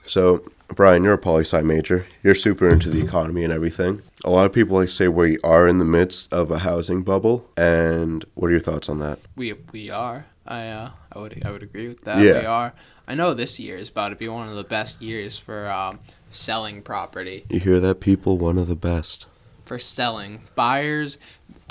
So, 0.06 0.50
Brian, 0.68 1.04
you're 1.04 1.12
a 1.12 1.18
poli 1.18 1.42
sci 1.42 1.60
major. 1.60 2.06
You're 2.22 2.34
super 2.34 2.66
into 2.66 2.88
the 2.88 3.02
economy 3.02 3.44
and 3.44 3.52
everything. 3.52 4.00
A 4.24 4.30
lot 4.30 4.46
of 4.46 4.54
people 4.54 4.78
like 4.78 4.88
to 4.88 4.94
say 4.94 5.06
we 5.06 5.36
are 5.40 5.68
in 5.68 5.78
the 5.78 5.84
midst 5.84 6.32
of 6.32 6.50
a 6.50 6.60
housing 6.60 7.02
bubble. 7.02 7.46
And 7.58 8.24
what 8.32 8.48
are 8.48 8.52
your 8.52 8.60
thoughts 8.60 8.88
on 8.88 9.00
that? 9.00 9.18
we 9.36 9.52
we 9.70 9.90
are. 9.90 10.24
I 10.46 10.68
uh 10.68 10.90
I 11.12 11.18
would 11.18 11.42
I 11.44 11.50
would 11.50 11.62
agree 11.62 11.88
with 11.88 12.02
that. 12.02 12.18
Yeah. 12.18 12.40
We 12.40 12.46
are. 12.46 12.72
I 13.06 13.14
know 13.14 13.34
this 13.34 13.58
year 13.58 13.76
is 13.76 13.90
about 13.90 14.10
to 14.10 14.16
be 14.16 14.28
one 14.28 14.48
of 14.48 14.54
the 14.54 14.64
best 14.64 15.02
years 15.02 15.36
for 15.38 15.68
um, 15.70 15.98
selling 16.30 16.82
property. 16.82 17.44
You 17.50 17.58
hear 17.60 17.80
that, 17.80 18.00
people? 18.00 18.38
One 18.38 18.58
of 18.58 18.68
the 18.68 18.76
best. 18.76 19.26
for 19.64 19.78
selling 19.78 20.42
buyers 20.54 21.18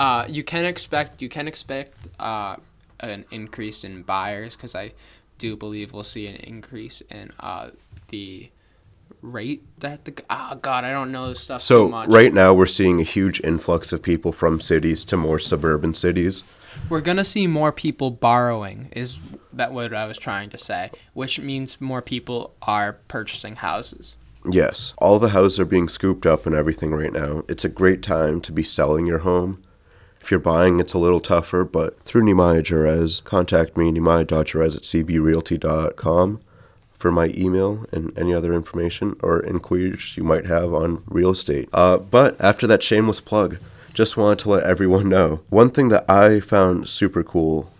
uh, 0.00 0.24
you 0.28 0.42
can 0.42 0.64
expect 0.64 1.20
you 1.22 1.28
can 1.28 1.46
expect 1.46 1.94
uh, 2.18 2.56
an 3.00 3.24
increase 3.30 3.84
in 3.84 4.02
buyers 4.02 4.56
because 4.56 4.74
i 4.74 4.92
do 5.38 5.56
believe 5.56 5.92
we'll 5.92 6.02
see 6.16 6.26
an 6.26 6.36
increase 6.36 7.02
in 7.10 7.30
uh, 7.38 7.68
the 8.08 8.48
rate 9.20 9.62
that 9.80 10.04
the 10.06 10.12
oh 10.30 10.54
god 10.62 10.84
i 10.84 10.90
don't 10.90 11.12
know 11.12 11.28
this 11.28 11.40
stuff 11.40 11.60
so, 11.62 11.84
So, 11.84 11.88
much 11.90 12.08
right 12.08 12.32
now, 12.32 12.54
we're 12.54 12.66
seeing 12.66 12.98
a 13.00 13.04
huge 13.04 13.40
influx 13.44 13.92
of 13.92 14.02
people 14.02 14.32
from 14.32 14.60
cities 14.60 15.04
to 15.06 15.16
more 15.16 15.38
suburban 15.38 15.94
cities. 15.94 16.42
We're 16.88 17.00
gonna 17.00 17.24
see 17.24 17.46
more 17.46 17.72
people 17.72 18.10
borrowing 18.10 18.88
is 18.92 19.18
that 19.52 19.72
what 19.72 19.92
i 19.92 20.06
was 20.06 20.18
trying 20.18 20.48
to 20.50 20.58
say 20.58 20.90
which 21.12 21.38
means 21.38 21.80
more 21.80 22.02
people 22.02 22.54
are 22.62 22.94
purchasing 23.08 23.56
houses 23.56 24.16
Yes, 24.50 24.92
all 24.98 25.18
the 25.18 25.28
houses 25.28 25.60
are 25.60 25.64
being 25.64 25.88
scooped 25.88 26.26
up 26.26 26.46
and 26.46 26.54
everything 26.54 26.92
right 26.92 27.12
now. 27.12 27.44
It's 27.48 27.64
a 27.64 27.68
great 27.68 28.02
time 28.02 28.40
to 28.40 28.52
be 28.52 28.64
selling 28.64 29.06
your 29.06 29.20
home. 29.20 29.62
If 30.20 30.30
you're 30.30 30.40
buying, 30.40 30.80
it's 30.80 30.94
a 30.94 30.98
little 30.98 31.20
tougher, 31.20 31.64
but 31.64 32.00
through 32.02 32.24
Nehemiah 32.24 32.62
Jerez, 32.62 33.20
contact 33.20 33.76
me, 33.76 33.90
nehemiah.jerez 33.90 34.76
at 34.76 34.82
cbrealty.com 34.82 36.40
for 36.92 37.10
my 37.12 37.32
email 37.36 37.84
and 37.92 38.16
any 38.16 38.32
other 38.32 38.52
information 38.54 39.16
or 39.22 39.44
inquiries 39.44 40.16
you 40.16 40.22
might 40.22 40.46
have 40.46 40.72
on 40.72 41.02
real 41.06 41.30
estate. 41.30 41.68
Uh, 41.72 41.96
but 41.96 42.40
after 42.40 42.66
that 42.68 42.82
shameless 42.82 43.20
plug, 43.20 43.58
just 43.94 44.16
wanted 44.16 44.38
to 44.40 44.50
let 44.50 44.64
everyone 44.64 45.08
know 45.08 45.40
one 45.50 45.70
thing 45.70 45.88
that 45.90 46.08
I 46.10 46.40
found 46.40 46.88
super 46.88 47.22
cool 47.22 47.70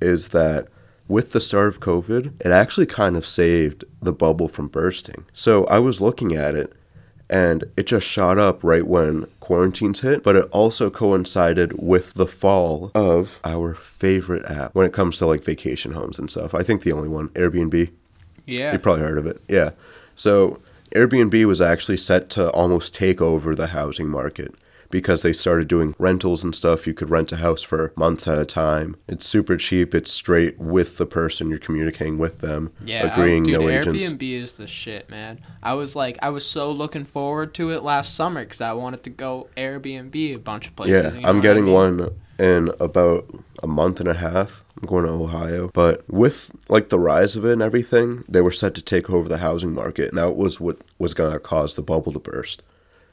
is 0.00 0.28
that 0.28 0.68
with 1.08 1.32
the 1.32 1.40
start 1.40 1.68
of 1.68 1.80
COVID, 1.80 2.40
it 2.40 2.52
actually 2.52 2.86
kind 2.86 3.16
of 3.16 3.26
saved 3.26 3.84
the 4.00 4.12
bubble 4.12 4.48
from 4.48 4.68
bursting. 4.68 5.26
So 5.32 5.64
I 5.66 5.78
was 5.78 6.00
looking 6.00 6.34
at 6.34 6.54
it 6.54 6.72
and 7.28 7.64
it 7.76 7.86
just 7.86 8.06
shot 8.06 8.38
up 8.38 8.62
right 8.62 8.86
when 8.86 9.26
quarantines 9.38 10.00
hit, 10.00 10.22
but 10.22 10.36
it 10.36 10.48
also 10.50 10.90
coincided 10.90 11.80
with 11.80 12.14
the 12.14 12.26
fall 12.26 12.90
of 12.94 13.40
our 13.44 13.74
favorite 13.74 14.44
app 14.46 14.74
when 14.74 14.86
it 14.86 14.92
comes 14.92 15.16
to 15.16 15.26
like 15.26 15.44
vacation 15.44 15.92
homes 15.92 16.18
and 16.18 16.30
stuff. 16.30 16.54
I 16.54 16.62
think 16.62 16.82
the 16.82 16.92
only 16.92 17.08
one, 17.08 17.28
Airbnb. 17.30 17.90
Yeah. 18.46 18.72
You 18.72 18.78
probably 18.78 19.02
heard 19.02 19.18
of 19.18 19.26
it. 19.26 19.40
Yeah. 19.48 19.70
So 20.14 20.60
Airbnb 20.94 21.44
was 21.44 21.60
actually 21.60 21.96
set 21.96 22.30
to 22.30 22.50
almost 22.50 22.94
take 22.94 23.20
over 23.20 23.54
the 23.54 23.68
housing 23.68 24.08
market 24.08 24.54
because 24.90 25.22
they 25.22 25.32
started 25.32 25.68
doing 25.68 25.94
rentals 25.98 26.44
and 26.44 26.54
stuff. 26.54 26.86
You 26.86 26.94
could 26.94 27.10
rent 27.10 27.32
a 27.32 27.36
house 27.36 27.62
for 27.62 27.92
months 27.96 28.26
at 28.28 28.38
a 28.38 28.44
time. 28.44 28.96
It's 29.08 29.26
super 29.26 29.56
cheap. 29.56 29.94
It's 29.94 30.12
straight 30.12 30.58
with 30.58 30.96
the 30.98 31.06
person 31.06 31.48
you're 31.48 31.58
communicating 31.58 32.18
with 32.18 32.38
them, 32.38 32.72
Yeah, 32.84 33.12
agreeing 33.12 33.44
I, 33.44 33.46
dude, 33.46 33.60
no 33.60 33.68
agents. 33.68 34.04
Airbnb 34.04 34.32
is 34.42 34.54
the 34.54 34.66
shit, 34.66 35.08
man. 35.08 35.40
I 35.62 35.74
was 35.74 35.96
like, 35.96 36.18
I 36.20 36.30
was 36.30 36.44
so 36.44 36.70
looking 36.70 37.04
forward 37.04 37.54
to 37.54 37.70
it 37.70 37.82
last 37.82 38.14
summer 38.14 38.44
because 38.44 38.60
I 38.60 38.72
wanted 38.72 39.02
to 39.04 39.10
go 39.10 39.48
Airbnb 39.56 40.34
a 40.34 40.38
bunch 40.38 40.68
of 40.68 40.76
places. 40.76 41.02
Yeah, 41.02 41.14
you 41.14 41.20
know 41.22 41.28
I'm 41.28 41.36
what 41.36 41.44
I 41.44 41.48
getting 41.48 41.64
mean? 41.66 41.74
one 41.74 42.10
in 42.38 42.70
about 42.80 43.32
a 43.62 43.66
month 43.66 44.00
and 44.00 44.08
a 44.08 44.14
half. 44.14 44.64
I'm 44.80 44.88
going 44.88 45.04
to 45.04 45.10
Ohio, 45.12 45.70
but 45.74 46.02
with 46.08 46.50
like 46.70 46.88
the 46.88 46.98
rise 46.98 47.36
of 47.36 47.44
it 47.44 47.52
and 47.52 47.60
everything, 47.62 48.24
they 48.26 48.40
were 48.40 48.50
set 48.50 48.74
to 48.76 48.82
take 48.82 49.10
over 49.10 49.28
the 49.28 49.38
housing 49.38 49.74
market, 49.74 50.08
and 50.08 50.16
that 50.18 50.34
was 50.36 50.58
what 50.58 50.78
was 50.98 51.12
going 51.12 51.32
to 51.32 51.38
cause 51.38 51.76
the 51.76 51.82
bubble 51.82 52.12
to 52.12 52.18
burst. 52.18 52.62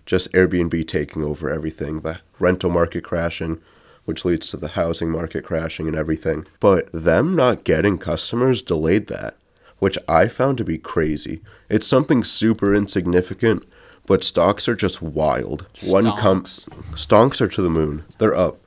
Just 0.07 0.31
Airbnb 0.31 0.87
taking 0.87 1.21
over 1.21 1.49
everything, 1.49 1.99
the 1.99 2.21
rental 2.39 2.69
market 2.69 3.03
crashing, 3.03 3.61
which 4.05 4.23
leads 4.23 4.49
to 4.49 4.57
the 4.57 4.69
housing 4.69 5.11
market 5.11 5.43
crashing 5.43 5.85
and 5.85 5.97
everything. 5.97 6.47
But 6.61 6.89
them 6.93 7.35
not 7.35 7.65
getting 7.65 7.97
customers 7.97 8.61
delayed 8.61 9.07
that, 9.07 9.35
which 9.79 9.97
I 10.07 10.29
found 10.29 10.57
to 10.59 10.63
be 10.63 10.77
crazy. 10.77 11.41
It's 11.69 11.85
something 11.85 12.23
super 12.23 12.73
insignificant, 12.73 13.67
but 14.05 14.23
stocks 14.23 14.69
are 14.69 14.77
just 14.77 15.01
wild. 15.01 15.67
One 15.83 16.17
com- 16.17 16.45
stonks 16.45 17.41
are 17.41 17.49
to 17.49 17.61
the 17.61 17.69
moon. 17.69 18.05
They're 18.17 18.33
up. 18.33 18.59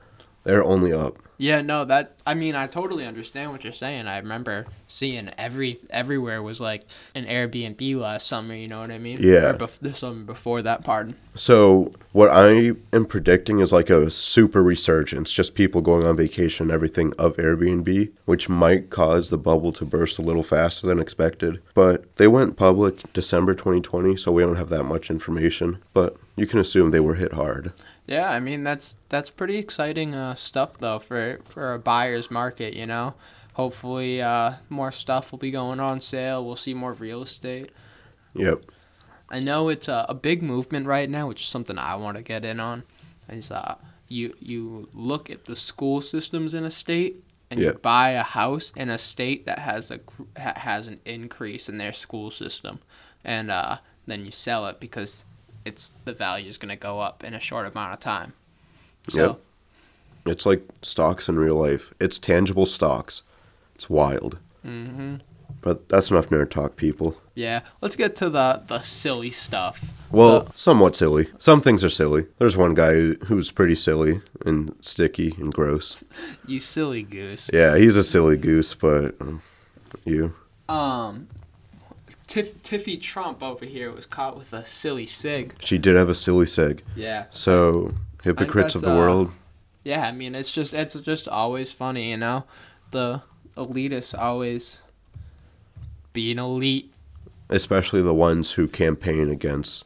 They're 0.45 0.63
only 0.63 0.93
up. 0.93 1.17
Yeah, 1.41 1.63
no, 1.63 1.87
that 1.87 2.17
I 2.27 2.35
mean, 2.35 2.55
I 2.55 2.67
totally 2.67 3.07
understand 3.07 3.51
what 3.51 3.65
you're 3.65 3.73
saying. 3.73 4.07
I 4.07 4.19
remember 4.19 4.67
seeing 4.89 5.31
every 5.39 5.81
everywhere 5.89 6.43
was 6.43 6.61
like 6.61 6.85
an 7.15 7.25
Airbnb 7.25 7.97
last 7.97 8.27
summer. 8.27 8.55
You 8.55 8.69
know 8.69 8.81
what 8.81 8.91
I 8.91 8.99
mean? 8.99 9.17
Yeah. 9.23 9.47
Or 9.47 9.55
bef- 9.55 9.79
the 9.81 9.95
summer 9.95 10.23
before 10.23 10.61
that, 10.61 10.85
pardon. 10.85 11.17
So 11.35 11.95
what 12.13 12.29
I 12.31 12.73
am 12.93 13.07
predicting 13.07 13.61
is 13.61 13.73
like 13.73 13.89
a 13.89 14.11
super 14.11 14.63
resurgence, 14.63 15.33
just 15.33 15.55
people 15.55 15.81
going 15.81 16.07
on 16.07 16.15
vacation 16.15 16.65
and 16.65 16.73
everything 16.73 17.15
of 17.19 17.39
Airbnb, 17.39 18.11
which 18.27 18.51
might 18.51 18.91
cause 18.91 19.31
the 19.31 19.39
bubble 19.39 19.73
to 19.73 19.87
burst 19.87 20.19
a 20.19 20.23
little 20.23 20.43
faster 20.43 20.87
than 20.87 21.01
expected. 21.01 21.63
But 21.73 22.17
they 22.17 22.29
went 22.29 22.59
public 22.59 23.11
December 23.15 23.55
2020, 23.55 24.15
so 24.19 24.31
we 24.31 24.43
don't 24.43 24.57
have 24.57 24.69
that 24.69 24.85
much 24.85 25.09
information. 25.09 25.79
But 25.95 26.19
you 26.37 26.47
can 26.47 26.59
assume 26.59 26.91
they 26.91 27.01
were 27.01 27.15
hit 27.15 27.33
hard. 27.33 27.73
Yeah, 28.11 28.29
I 28.29 28.41
mean 28.41 28.65
that's 28.65 28.97
that's 29.09 29.31
pretty 29.31 29.57
exciting 29.57 30.15
uh, 30.15 30.35
stuff 30.35 30.77
though 30.79 30.99
for 30.99 31.39
for 31.45 31.73
a 31.73 31.79
buyer's 31.79 32.29
market. 32.31 32.75
You 32.75 32.85
know, 32.87 33.15
hopefully 33.55 34.21
uh, 34.21 34.55
more 34.69 34.91
stuff 34.91 35.31
will 35.31 35.39
be 35.39 35.53
going 35.53 35.79
on 35.79 36.01
sale. 36.01 36.45
We'll 36.45 36.57
see 36.57 36.75
more 36.75 36.93
real 36.93 37.23
estate. 37.23 37.71
Yep. 38.35 38.65
I 39.29 39.39
know 39.39 39.69
it's 39.69 39.87
a, 39.87 40.07
a 40.09 40.15
big 40.15 40.43
movement 40.43 40.89
right 40.89 41.09
now, 41.09 41.29
which 41.29 41.43
is 41.43 41.47
something 41.49 41.79
I 41.79 41.95
want 41.95 42.17
to 42.17 42.23
get 42.25 42.45
in 42.45 42.59
on. 42.59 42.83
Is 43.29 43.53
uh, 43.53 43.77
you 44.09 44.35
you 44.41 44.89
look 44.93 45.31
at 45.31 45.45
the 45.45 45.55
school 45.55 46.01
systems 46.01 46.53
in 46.53 46.65
a 46.65 46.71
state 46.71 47.23
and 47.49 47.61
Yeah. 47.61 47.69
you 47.69 47.73
buy 47.75 48.11
a 48.11 48.25
house 48.25 48.73
in 48.75 48.91
a 48.91 48.99
state 48.99 49.47
that 49.47 49.61
has 49.61 49.93
a 49.93 50.01
has 50.37 50.89
an 50.89 50.99
increase 51.05 51.69
in 51.69 51.79
their 51.79 51.93
school 51.93 52.33
system, 52.33 52.81
and 53.25 53.53
uh, 53.53 53.79
then 54.07 54.25
you 54.25 54.33
sell 54.33 54.67
it 54.67 54.81
because 54.81 55.25
it's 55.65 55.93
the 56.05 56.13
value 56.13 56.49
is 56.49 56.57
going 56.59 56.71
to 56.71 56.77
go 56.77 57.01
up 57.01 57.23
in 57.25 57.35
a 57.35 57.41
short 57.41 57.67
amount 57.67 57.93
of 57.95 58.01
time. 58.01 58.33
So 59.09 59.27
Yep. 59.27 59.41
It's 60.27 60.45
like 60.47 60.63
stocks 60.83 61.29
in 61.29 61.39
real 61.39 61.57
life. 61.57 61.95
It's 61.99 62.19
tangible 62.19 62.67
stocks. 62.67 63.23
It's 63.75 63.89
wild. 63.89 64.39
hmm 64.63 65.17
But 65.63 65.89
that's 65.89 66.11
enough 66.11 66.29
nerd 66.29 66.51
talk, 66.51 66.77
people. 66.77 67.17
yeah, 67.35 67.61
let's 67.81 67.97
get 67.97 68.15
to 68.17 68.29
the 68.29 68.63
the 68.67 68.81
silly 68.83 69.31
stuff. 69.31 69.93
Well, 70.11 70.41
The- 70.45 70.53
somewhat 70.59 70.95
silly. 70.97 71.29
Some 71.39 71.61
things 71.63 71.83
are 71.85 71.89
silly. 71.91 72.27
There's 72.39 72.57
one 72.57 72.75
guy 72.75 73.15
who's 73.29 73.51
pretty 73.51 73.75
silly 73.77 74.21
and 74.45 74.75
sticky 74.81 75.35
and 75.39 75.53
gross. 75.55 75.97
you 76.47 76.61
silly 76.61 77.03
goose. 77.03 77.49
Yeah, 77.53 77.79
he's 77.79 77.97
a 77.97 78.03
silly 78.03 78.37
goose, 78.37 78.75
but 78.75 79.15
um, 79.21 79.41
you. 80.05 80.35
Um, 80.69 81.29
Tiff, 82.31 82.63
Tiffy 82.63 82.97
Trump 82.97 83.43
over 83.43 83.65
here 83.65 83.91
was 83.91 84.07
caught 84.07 84.39
with 84.39 84.53
a 84.53 84.65
silly 84.65 85.05
sig. 85.05 85.57
She 85.59 85.79
did 85.79 85.97
have 85.97 86.09
a 86.09 86.15
silly 86.15 86.47
sig. 86.47 86.85
Yeah. 86.95 87.25
So, 87.33 87.95
hypocrites 88.23 88.77
of 88.77 88.83
the 88.83 88.93
uh, 88.93 88.97
world. 88.97 89.33
Yeah, 89.83 90.07
I 90.07 90.13
mean 90.13 90.37
it's 90.37 90.53
just 90.53 90.73
it's 90.73 90.95
just 91.01 91.27
always 91.27 91.73
funny, 91.73 92.11
you 92.11 92.17
know. 92.17 92.45
The 92.93 93.23
elitists 93.57 94.17
always 94.17 94.81
being 96.13 96.39
elite. 96.39 96.95
Especially 97.49 98.01
the 98.01 98.15
ones 98.15 98.53
who 98.53 98.69
campaign 98.69 99.29
against 99.29 99.85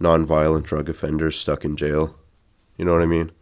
nonviolent 0.00 0.62
drug 0.62 0.88
offenders 0.88 1.36
stuck 1.36 1.64
in 1.64 1.76
jail. 1.76 2.14
You 2.76 2.84
know 2.84 2.92
what 2.92 3.02
I 3.02 3.06
mean? 3.06 3.32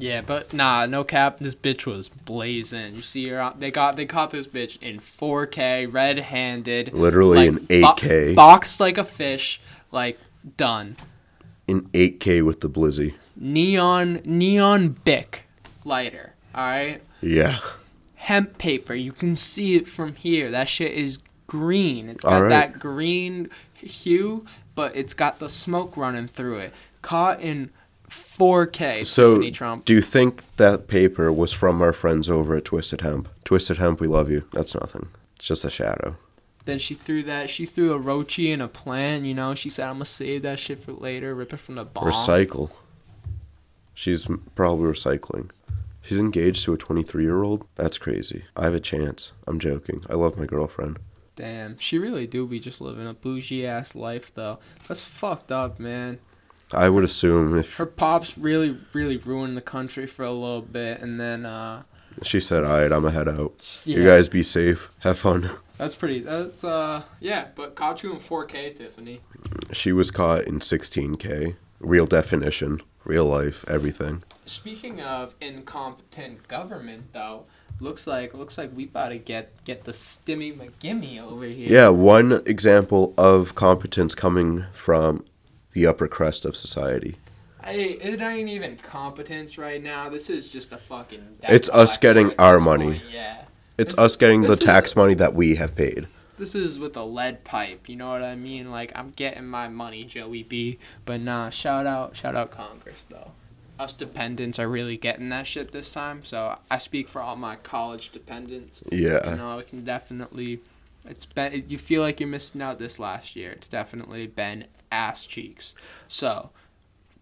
Yeah, 0.00 0.22
but 0.22 0.52
nah, 0.54 0.86
no 0.86 1.04
cap. 1.04 1.38
This 1.38 1.54
bitch 1.54 1.84
was 1.86 2.08
blazing. 2.08 2.94
You 2.94 3.02
see 3.02 3.28
her? 3.28 3.52
They 3.58 3.70
got 3.70 3.96
they 3.96 4.06
caught 4.06 4.30
this 4.30 4.46
bitch 4.48 4.80
in 4.82 4.98
4K, 4.98 5.92
red-handed, 5.92 6.92
Literally 6.94 7.46
in 7.46 7.58
8K. 7.66 8.34
boxed 8.34 8.80
like 8.80 8.96
a 8.98 9.04
fish, 9.04 9.60
like 9.92 10.18
done. 10.56 10.96
In 11.68 11.82
8K 11.90 12.44
with 12.44 12.60
the 12.60 12.70
blizzy. 12.70 13.14
Neon 13.36 14.20
neon 14.24 14.96
bic 15.04 15.44
lighter. 15.84 16.34
All 16.54 16.64
right. 16.66 17.00
Yeah. 17.20 17.60
hemp 18.14 18.58
paper. 18.58 18.94
You 18.94 19.12
can 19.12 19.36
see 19.36 19.76
it 19.76 19.88
from 19.88 20.14
here. 20.14 20.50
That 20.50 20.68
shit 20.68 20.92
is 20.92 21.18
green. 21.46 22.08
It's 22.08 22.22
got 22.22 22.32
Alright. 22.32 22.50
that 22.50 22.78
green 22.78 23.48
hue, 23.74 24.44
but 24.74 24.94
it's 24.96 25.14
got 25.14 25.38
the 25.38 25.48
smoke 25.50 25.96
running 25.96 26.26
through 26.28 26.58
it. 26.58 26.74
Caught 27.02 27.40
in 27.40 27.70
4K. 28.10 29.06
So, 29.06 29.32
Tiffany 29.32 29.50
Trump. 29.50 29.84
do 29.84 29.94
you 29.94 30.02
think 30.02 30.42
that 30.56 30.88
paper 30.88 31.32
was 31.32 31.52
from 31.52 31.80
our 31.80 31.92
friends 31.92 32.28
over 32.28 32.56
at 32.56 32.64
Twisted 32.66 33.00
Hemp? 33.02 33.28
Twisted 33.44 33.78
Hemp, 33.78 34.00
we 34.00 34.06
love 34.06 34.30
you. 34.30 34.44
That's 34.52 34.74
nothing. 34.74 35.08
It's 35.36 35.46
just 35.46 35.64
a 35.64 35.70
shadow. 35.70 36.16
Then 36.64 36.78
she 36.78 36.94
threw 36.94 37.22
that. 37.22 37.48
She 37.48 37.64
threw 37.66 37.94
a 37.94 37.98
rochi 37.98 38.52
and 38.52 38.60
a 38.60 38.68
plant. 38.68 39.24
You 39.24 39.34
know. 39.34 39.54
She 39.54 39.70
said, 39.70 39.88
"I'm 39.88 39.94
gonna 39.94 40.04
save 40.04 40.42
that 40.42 40.58
shit 40.58 40.78
for 40.78 40.92
later. 40.92 41.34
Rip 41.34 41.54
it 41.54 41.56
from 41.56 41.76
the 41.76 41.84
bomb." 41.84 42.04
Recycle. 42.04 42.70
She's 43.94 44.28
probably 44.54 44.92
recycling. 44.92 45.50
She's 46.02 46.18
engaged 46.18 46.64
to 46.64 46.72
a 46.72 46.78
23 46.78 47.22
year 47.22 47.42
old? 47.42 47.66
That's 47.76 47.98
crazy. 47.98 48.44
I 48.56 48.64
have 48.64 48.74
a 48.74 48.80
chance. 48.80 49.32
I'm 49.46 49.58
joking. 49.58 50.04
I 50.08 50.14
love 50.14 50.38
my 50.38 50.46
girlfriend. 50.46 50.98
Damn, 51.36 51.78
she 51.78 51.98
really 51.98 52.26
do 52.26 52.46
be 52.46 52.60
just 52.60 52.80
living 52.80 53.06
a 53.06 53.14
bougie 53.14 53.66
ass 53.66 53.94
life 53.94 54.30
though. 54.34 54.58
That's 54.86 55.02
fucked 55.02 55.50
up, 55.50 55.78
man. 55.80 56.18
I 56.72 56.88
would 56.88 57.04
assume 57.04 57.58
if 57.58 57.76
Her 57.76 57.86
pops 57.86 58.38
really, 58.38 58.76
really 58.92 59.16
ruined 59.16 59.56
the 59.56 59.60
country 59.62 60.06
for 60.06 60.24
a 60.24 60.32
little 60.32 60.62
bit, 60.62 61.00
and 61.00 61.18
then 61.20 61.44
uh, 61.46 61.82
she 62.22 62.40
said, 62.40 62.62
Alright, 62.64 62.92
I'm 62.92 63.02
going 63.02 63.12
to 63.12 63.18
head 63.18 63.28
out. 63.28 63.82
yeah. 63.84 63.96
You 63.98 64.04
guys 64.06 64.28
be 64.28 64.42
safe. 64.42 64.90
Have 65.00 65.18
fun. 65.18 65.50
That's 65.78 65.94
pretty. 65.96 66.20
That's 66.20 66.62
uh, 66.62 67.04
yeah. 67.20 67.48
But 67.54 67.74
caught 67.74 68.02
you 68.02 68.12
in 68.12 68.18
4K, 68.18 68.74
Tiffany. 68.74 69.20
She 69.72 69.92
was 69.92 70.10
caught 70.10 70.42
in 70.42 70.58
16K. 70.60 71.56
Real 71.80 72.04
definition. 72.06 72.82
Real 73.04 73.24
life. 73.24 73.64
Everything. 73.66 74.22
Speaking 74.44 75.00
of 75.00 75.34
incompetent 75.40 76.46
government, 76.48 77.12
though, 77.14 77.46
looks 77.80 78.06
like 78.06 78.34
looks 78.34 78.58
like 78.58 78.76
we 78.76 78.84
about 78.84 79.08
to 79.08 79.16
get 79.18 79.64
get 79.64 79.84
the 79.84 79.92
stimmy 79.92 80.54
McGimmy 80.54 81.18
over 81.18 81.46
here. 81.46 81.70
Yeah, 81.70 81.88
one 81.88 82.42
example 82.44 83.14
of 83.16 83.54
competence 83.54 84.14
coming 84.14 84.66
from 84.74 85.24
the 85.72 85.86
upper 85.86 86.08
crust 86.08 86.44
of 86.44 86.56
society. 86.56 87.16
Hey, 87.62 87.90
it 87.92 88.20
ain't 88.20 88.48
even 88.48 88.76
competence 88.78 89.58
right 89.58 89.82
now. 89.82 90.08
This 90.08 90.30
is 90.30 90.48
just 90.48 90.72
a 90.72 90.78
fucking. 90.78 91.38
It's 91.42 91.68
us 91.68 91.98
getting 91.98 92.32
our 92.38 92.58
money. 92.58 92.84
point, 93.00 93.02
Yeah. 93.12 93.42
It's 93.78 93.94
This- 93.94 93.98
us 93.98 94.16
getting 94.16 94.42
the 94.42 94.52
is- 94.52 94.58
tax 94.58 94.94
money 94.96 95.14
that 95.14 95.34
we 95.34 95.54
have 95.56 95.74
paid. 95.74 96.06
This 96.38 96.54
is 96.54 96.78
with 96.78 96.96
a 96.96 97.02
lead 97.04 97.44
pipe. 97.44 97.86
You 97.88 97.96
know 97.96 98.08
what 98.10 98.22
I 98.22 98.34
mean? 98.34 98.70
Like 98.70 98.92
I'm 98.94 99.10
getting 99.10 99.46
my 99.46 99.68
money, 99.68 100.04
Joey 100.04 100.42
B. 100.42 100.78
But 101.04 101.20
nah, 101.20 101.50
shout 101.50 101.86
out, 101.86 102.16
shout 102.16 102.34
out 102.34 102.50
Congress 102.50 103.04
though. 103.10 103.32
Us 103.78 103.92
dependents 103.92 104.58
are 104.58 104.68
really 104.68 104.96
getting 104.96 105.28
that 105.30 105.46
shit 105.46 105.72
this 105.72 105.90
time. 105.90 106.24
So 106.24 106.58
I 106.70 106.78
speak 106.78 107.08
for 107.08 107.20
all 107.20 107.36
my 107.36 107.56
college 107.56 108.10
dependents. 108.10 108.82
Yeah. 108.90 109.30
You 109.30 109.36
know, 109.36 109.56
we 109.58 109.64
can 109.64 109.84
definitely. 109.84 110.60
It's 111.06 111.26
been. 111.26 111.64
You 111.68 111.76
feel 111.78 112.00
like 112.02 112.20
you're 112.20 112.28
missing 112.28 112.60
out 112.62 112.78
this 112.78 112.98
last 112.98 113.36
year. 113.36 113.50
It's 113.52 113.68
definitely 113.68 114.26
been 114.26 114.64
ass 114.92 115.26
cheeks. 115.26 115.74
So, 116.08 116.50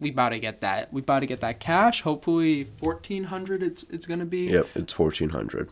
we 0.00 0.10
about 0.10 0.28
to 0.30 0.38
get 0.38 0.60
that. 0.60 0.92
We 0.92 1.00
about 1.00 1.20
to 1.20 1.26
get 1.26 1.40
that 1.40 1.58
cash. 1.60 2.02
Hopefully, 2.02 2.64
fourteen 2.64 3.24
hundred. 3.24 3.62
It's 3.62 3.82
it's 3.84 4.06
gonna 4.06 4.26
be. 4.26 4.46
Yep, 4.46 4.68
it's 4.76 4.98
1400. 4.98 5.70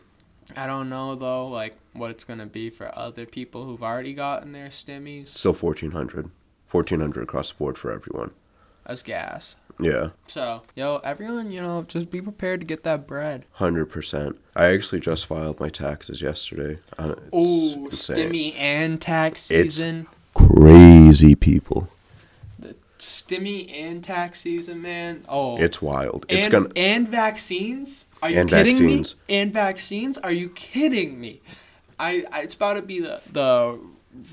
I 0.55 0.65
don't 0.67 0.89
know 0.89 1.15
though, 1.15 1.47
like 1.47 1.75
what 1.93 2.11
it's 2.11 2.23
gonna 2.23 2.45
be 2.45 2.69
for 2.69 2.95
other 2.97 3.25
people 3.25 3.65
who've 3.65 3.83
already 3.83 4.13
gotten 4.13 4.51
their 4.53 4.67
stimmies. 4.69 5.29
Still 5.29 5.53
1400 5.53 6.29
1400 6.69 7.21
across 7.23 7.51
the 7.51 7.57
board 7.57 7.77
for 7.77 7.91
everyone. 7.91 8.31
That's 8.85 9.01
gas. 9.01 9.55
Yeah, 9.79 10.09
So, 10.27 10.63
yo, 10.75 10.97
everyone, 11.03 11.51
you 11.51 11.61
know, 11.61 11.83
just 11.83 12.09
be 12.09 12.19
prepared 12.19 12.61
to 12.61 12.65
get 12.65 12.83
that 12.83 13.05
bread. 13.05 13.45
100%. 13.59 14.35
I 14.55 14.65
actually 14.73 14.99
just 15.01 15.27
filed 15.27 15.59
my 15.59 15.69
taxes 15.69 16.19
yesterday. 16.21 16.79
Uh, 16.97 17.13
it's 17.31 17.75
insane. 17.75 18.17
stimmy 18.31 18.55
and 18.57 18.99
tax 18.99 19.51
It's- 19.51 19.75
season. 19.75 20.07
Crazy 21.07 21.35
people. 21.35 21.87
The 22.59 22.75
stimmy 22.99 23.71
and 23.71 24.03
tax 24.03 24.41
season, 24.41 24.81
man. 24.81 25.23
Oh, 25.29 25.55
It's 25.55 25.81
wild. 25.81 26.25
It's 26.27 26.47
and, 26.47 26.51
gonna 26.51 26.69
and 26.75 27.07
vaccines? 27.07 28.07
Are 28.21 28.29
you 28.29 28.39
And 28.41 28.49
kidding 28.49 28.73
vaccines. 28.73 29.15
me? 29.29 29.35
And 29.39 29.53
vaccines? 29.53 30.17
Are 30.17 30.33
you 30.33 30.49
kidding 30.49 31.17
me? 31.17 31.39
I, 31.97 32.25
I 32.29 32.41
it's 32.41 32.55
about 32.55 32.73
to 32.73 32.81
be 32.81 32.99
the 32.99 33.21
the 33.31 33.79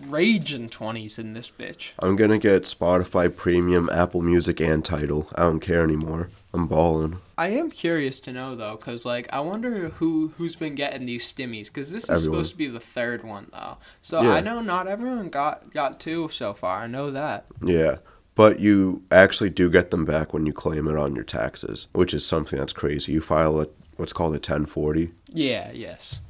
raging 0.08 0.68
twenties 0.68 1.16
in 1.16 1.32
this 1.34 1.48
bitch. 1.48 1.92
I'm 2.00 2.16
gonna 2.16 2.38
get 2.38 2.62
Spotify 2.64 3.34
Premium, 3.34 3.88
Apple 3.92 4.20
Music, 4.22 4.60
and 4.60 4.84
Tidal. 4.84 5.28
I 5.36 5.42
don't 5.42 5.60
care 5.60 5.84
anymore. 5.84 6.28
I'm 6.54 6.66
balling. 6.68 7.18
I 7.36 7.48
am 7.48 7.70
curious 7.70 8.20
to 8.20 8.32
know 8.32 8.54
though, 8.54 8.76
cause 8.76 9.04
like 9.04 9.28
I 9.32 9.40
wonder 9.40 9.88
who 9.90 10.32
who's 10.38 10.54
been 10.56 10.74
getting 10.76 11.04
these 11.04 11.30
stimmies, 11.30 11.70
cause 11.72 11.90
this 11.90 12.04
is 12.04 12.10
Everyone. 12.10 12.22
supposed 12.38 12.50
to 12.52 12.56
be 12.56 12.68
the 12.68 12.78
third 12.80 13.24
one 13.24 13.48
though. 13.52 13.78
So 14.02 14.22
Yeah. 14.22 14.34
I 14.34 14.40
know 14.40 14.60
not 14.60 14.86
everyone 14.86 15.28
got 15.30 15.72
got 15.74 15.98
two 15.98 16.28
so 16.30 16.54
far. 16.54 16.78
I 16.82 16.86
know 16.86 17.10
that. 17.10 17.46
Yeah. 17.62 17.96
But 18.36 18.60
you 18.60 19.02
actually 19.10 19.50
do 19.50 19.68
get 19.70 19.90
them 19.90 20.04
back 20.04 20.32
when 20.32 20.46
you 20.46 20.52
claim 20.52 20.88
it 20.88 20.96
on 20.96 21.14
your 21.14 21.24
taxes, 21.24 21.86
which 21.92 22.14
is 22.14 22.24
something 22.26 22.58
that's 22.58 22.72
crazy. 22.72 23.12
You 23.12 23.20
file 23.20 23.60
a 23.60 23.66
what's 23.96 24.12
called 24.12 24.32
a 24.32 24.38
1040. 24.38 25.10
Yeah. 25.32 25.72
Yes. 25.72 26.20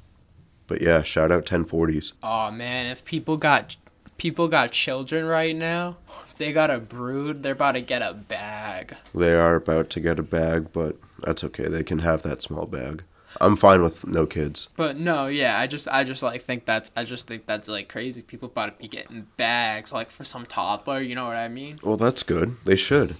But 0.67 0.81
yeah, 0.81 1.03
shout 1.03 1.31
out 1.31 1.45
1040s. 1.45 2.13
Oh 2.23 2.51
man, 2.51 2.87
if 2.87 3.05
people 3.05 3.37
got 3.37 3.77
people 4.17 4.49
got 4.49 4.71
children 4.73 5.27
right 5.27 5.55
now, 5.55 5.99
they 6.37 6.53
got 6.53 6.71
a 6.71 6.79
brood. 6.79 7.43
They're 7.43 7.53
about 7.53 7.73
to 7.73 7.81
get 7.81 8.03
a 8.03 8.15
bag. 8.15 8.97
They 9.15 9.35
are 9.35 9.57
about 9.57 9.91
to 9.91 10.01
get 10.01 10.19
a 10.19 10.23
bag, 10.23 10.73
but 10.73 10.97
that's 11.21 11.45
okay. 11.45 11.69
They 11.69 11.85
can 11.85 12.01
have 12.01 12.23
that 12.23 12.43
small 12.43 12.67
bag. 12.67 13.03
I'm 13.41 13.57
fine 13.57 13.83
with 13.83 14.07
no 14.07 14.27
kids. 14.27 14.69
But 14.77 14.97
no, 14.97 15.27
yeah, 15.27 15.59
I 15.59 15.67
just 15.67 15.89
I 15.89 16.05
just 16.05 16.23
like 16.23 16.43
think 16.43 16.67
that's 16.67 16.93
I 16.95 17.05
just 17.05 17.27
think 17.27 17.47
that's 17.47 17.69
like 17.69 17.89
crazy. 17.89 18.23
People 18.23 18.49
about 18.49 18.67
to 18.67 18.83
be 18.83 18.89
getting 18.89 19.27
bags 19.37 19.93
like 19.93 20.11
for 20.11 20.25
some 20.25 20.47
toddler. 20.47 21.01
You 21.01 21.15
know 21.15 21.27
what 21.27 21.37
I 21.37 21.49
mean? 21.49 21.79
Well, 21.83 21.97
that's 21.97 22.23
good. 22.23 22.57
They 22.65 22.77
should. 22.77 23.17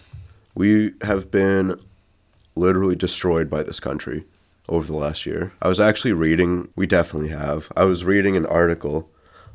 We 0.55 0.93
have 1.03 1.31
been 1.31 1.81
literally 2.55 2.95
destroyed 2.95 3.51
by 3.51 3.63
this 3.65 3.81
country 3.81 4.25
over 4.69 4.87
the 4.87 4.97
last 4.97 5.27
year. 5.27 5.53
I 5.61 5.69
was 5.69 5.81
actually 5.81 6.13
reading, 6.13 6.69
we 6.77 6.87
definitely 6.87 7.31
have. 7.31 7.71
I 7.77 7.85
was 7.85 8.05
reading 8.05 8.37
an 8.37 8.47
article. 8.47 9.11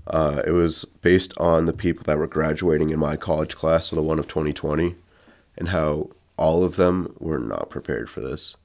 Uh, 0.10 0.42
it 0.46 0.52
was 0.52 0.86
based 1.02 1.34
on 1.38 1.66
the 1.66 1.74
people 1.74 2.04
that 2.06 2.18
were 2.18 2.28
graduating 2.28 2.90
in 2.90 3.00
my 3.00 3.16
college 3.16 3.56
class, 3.56 3.88
so 3.88 3.96
the 3.96 4.02
one 4.02 4.20
of 4.20 4.28
2020, 4.28 4.96
and 5.58 5.70
how 5.70 6.10
all 6.38 6.64
of 6.64 6.76
them 6.78 7.16
were 7.20 7.40
not 7.40 7.70
prepared 7.70 8.10
for 8.10 8.22
this. 8.22 8.56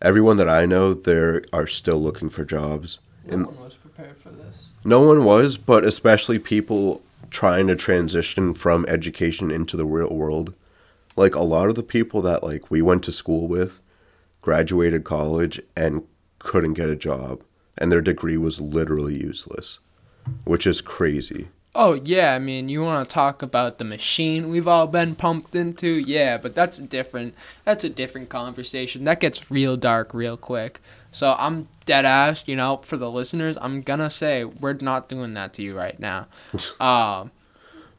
Everyone 0.00 0.36
that 0.36 0.48
I 0.48 0.66
know, 0.66 0.94
they 0.94 1.40
are 1.52 1.66
still 1.66 2.00
looking 2.00 2.30
for 2.30 2.44
jobs. 2.44 3.00
And 3.28 3.46
one 3.46 3.60
was 3.60 3.74
prepared 3.74 4.18
for 4.18 4.30
this. 4.30 4.66
no 4.84 5.00
one 5.00 5.24
was, 5.24 5.56
but 5.56 5.84
especially 5.84 6.38
people 6.38 7.02
trying 7.30 7.66
to 7.66 7.76
transition 7.76 8.54
from 8.54 8.86
education 8.88 9.50
into 9.50 9.76
the 9.76 9.86
real 9.86 10.14
world. 10.14 10.54
Like 11.16 11.34
a 11.34 11.40
lot 11.40 11.68
of 11.68 11.74
the 11.74 11.82
people 11.82 12.22
that 12.22 12.44
like 12.44 12.70
we 12.70 12.82
went 12.82 13.02
to 13.04 13.12
school 13.12 13.48
with 13.48 13.80
graduated 14.42 15.02
college 15.02 15.60
and 15.76 16.06
couldn't 16.38 16.74
get 16.74 16.88
a 16.88 16.96
job 16.96 17.42
and 17.78 17.90
their 17.90 18.00
degree 18.00 18.36
was 18.36 18.60
literally 18.60 19.14
useless, 19.14 19.78
which 20.44 20.66
is 20.66 20.80
crazy. 20.80 21.48
Oh 21.74 21.92
yeah, 21.92 22.34
I 22.34 22.38
mean, 22.38 22.70
you 22.70 22.82
want 22.82 23.06
to 23.06 23.12
talk 23.12 23.42
about 23.42 23.76
the 23.76 23.84
machine 23.84 24.48
we've 24.48 24.66
all 24.66 24.86
been 24.86 25.14
pumped 25.14 25.54
into? 25.54 25.88
Yeah, 25.88 26.38
but 26.38 26.54
that's 26.54 26.78
a 26.78 26.82
different 26.82 27.34
that's 27.64 27.84
a 27.84 27.90
different 27.90 28.30
conversation. 28.30 29.04
That 29.04 29.20
gets 29.20 29.50
real 29.50 29.76
dark 29.76 30.14
real 30.14 30.38
quick. 30.38 30.80
So 31.12 31.34
I'm 31.38 31.68
dead 31.84 32.04
ass, 32.06 32.44
you 32.46 32.56
know, 32.56 32.78
for 32.82 32.96
the 32.96 33.10
listeners, 33.10 33.58
I'm 33.60 33.82
gonna 33.82 34.08
say 34.10 34.44
we're 34.44 34.72
not 34.74 35.08
doing 35.08 35.34
that 35.34 35.52
to 35.54 35.62
you 35.62 35.76
right 35.76 35.98
now. 36.00 36.28
Um, 36.80 37.30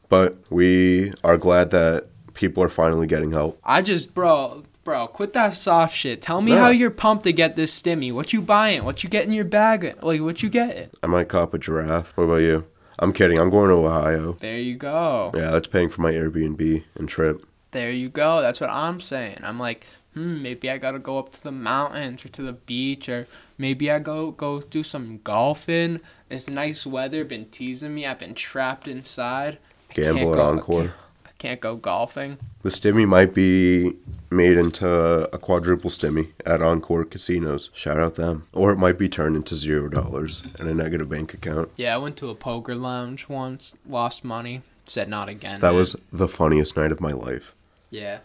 But 0.08 0.36
we 0.50 1.12
are 1.22 1.36
glad 1.36 1.70
that 1.70 2.06
people 2.34 2.62
are 2.62 2.68
finally 2.68 3.06
getting 3.06 3.30
help. 3.32 3.60
I 3.62 3.82
just, 3.82 4.14
bro, 4.14 4.62
bro, 4.88 5.06
quit 5.06 5.34
that 5.34 5.54
soft 5.54 5.94
shit. 5.94 6.22
Tell 6.22 6.40
me 6.40 6.52
No. 6.52 6.58
how 6.60 6.68
you're 6.70 6.90
pumped 6.90 7.24
to 7.24 7.32
get 7.32 7.56
this 7.56 7.78
stimmy. 7.78 8.10
What 8.10 8.32
you 8.32 8.40
buying? 8.40 8.84
What 8.84 9.04
you 9.04 9.10
get 9.10 9.26
in 9.26 9.32
your 9.34 9.44
bag? 9.44 9.94
Like, 10.02 10.22
what 10.22 10.42
you 10.42 10.48
getting? 10.48 10.88
I 11.02 11.06
might 11.06 11.28
cop 11.28 11.52
a 11.52 11.58
giraffe. 11.58 12.16
What 12.16 12.24
about 12.24 12.36
you? 12.36 12.64
I'm 12.98 13.12
kidding. 13.12 13.38
I'm 13.38 13.50
going 13.50 13.68
to 13.68 13.74
Ohio. 13.74 14.38
There 14.40 14.58
you 14.58 14.76
go. 14.76 15.30
Yeah, 15.34 15.50
that's 15.50 15.68
paying 15.68 15.90
for 15.90 16.00
my 16.00 16.12
Airbnb 16.12 16.84
and 16.94 17.06
trip. 17.06 17.44
There 17.72 17.90
you 17.90 18.08
go. 18.08 18.40
That's 18.40 18.60
what 18.62 18.70
I'm 18.70 18.98
saying. 18.98 19.40
I'm 19.42 19.58
like, 19.60 19.84
hmm, 20.14 20.42
maybe 20.42 20.70
I 20.70 20.78
gotta 20.78 20.98
go 20.98 21.18
up 21.18 21.32
to 21.32 21.42
the 21.42 21.52
mountains 21.52 22.24
or 22.24 22.28
to 22.30 22.40
the 22.40 22.54
beach, 22.54 23.10
or 23.10 23.26
maybe 23.58 23.90
I 23.90 23.98
go 23.98 24.30
go 24.30 24.62
do 24.62 24.82
some 24.82 25.20
golfing. 25.22 26.00
It's 26.30 26.48
nice 26.48 26.86
weather. 26.86 27.26
Been 27.26 27.44
teasing 27.50 27.94
me. 27.94 28.06
I've 28.06 28.20
been 28.20 28.34
trapped 28.34 28.88
inside. 28.88 29.58
Gamble 29.92 30.32
at 30.32 30.36
go- 30.38 30.42
Encore. 30.48 30.80
I 30.80 30.86
can't, 30.86 30.92
I 31.26 31.30
can't 31.38 31.60
go 31.60 31.76
golfing. 31.76 32.38
The 32.62 32.70
stimmy 32.70 33.06
might 33.06 33.34
be 33.34 33.94
made 34.30 34.58
into 34.58 34.88
a 35.32 35.38
quadruple 35.38 35.90
stimmy 35.90 36.32
at 36.44 36.60
Encore 36.60 37.04
casinos. 37.04 37.70
Shout 37.72 37.98
out 37.98 38.16
them. 38.16 38.46
Or 38.52 38.72
it 38.72 38.78
might 38.78 38.98
be 38.98 39.08
turned 39.08 39.36
into 39.36 39.54
zero 39.56 39.88
dollars 39.88 40.42
and 40.58 40.68
a 40.68 40.74
negative 40.74 41.08
bank 41.08 41.32
account. 41.34 41.70
Yeah, 41.76 41.94
I 41.94 41.98
went 41.98 42.16
to 42.18 42.30
a 42.30 42.34
poker 42.34 42.74
lounge 42.74 43.28
once, 43.28 43.74
lost 43.88 44.24
money, 44.24 44.62
said 44.86 45.08
not 45.08 45.28
again. 45.28 45.60
That 45.60 45.68
man. 45.70 45.76
was 45.76 45.96
the 46.12 46.28
funniest 46.28 46.76
night 46.76 46.92
of 46.92 47.00
my 47.00 47.12
life. 47.12 47.52
yeah. 47.90 48.18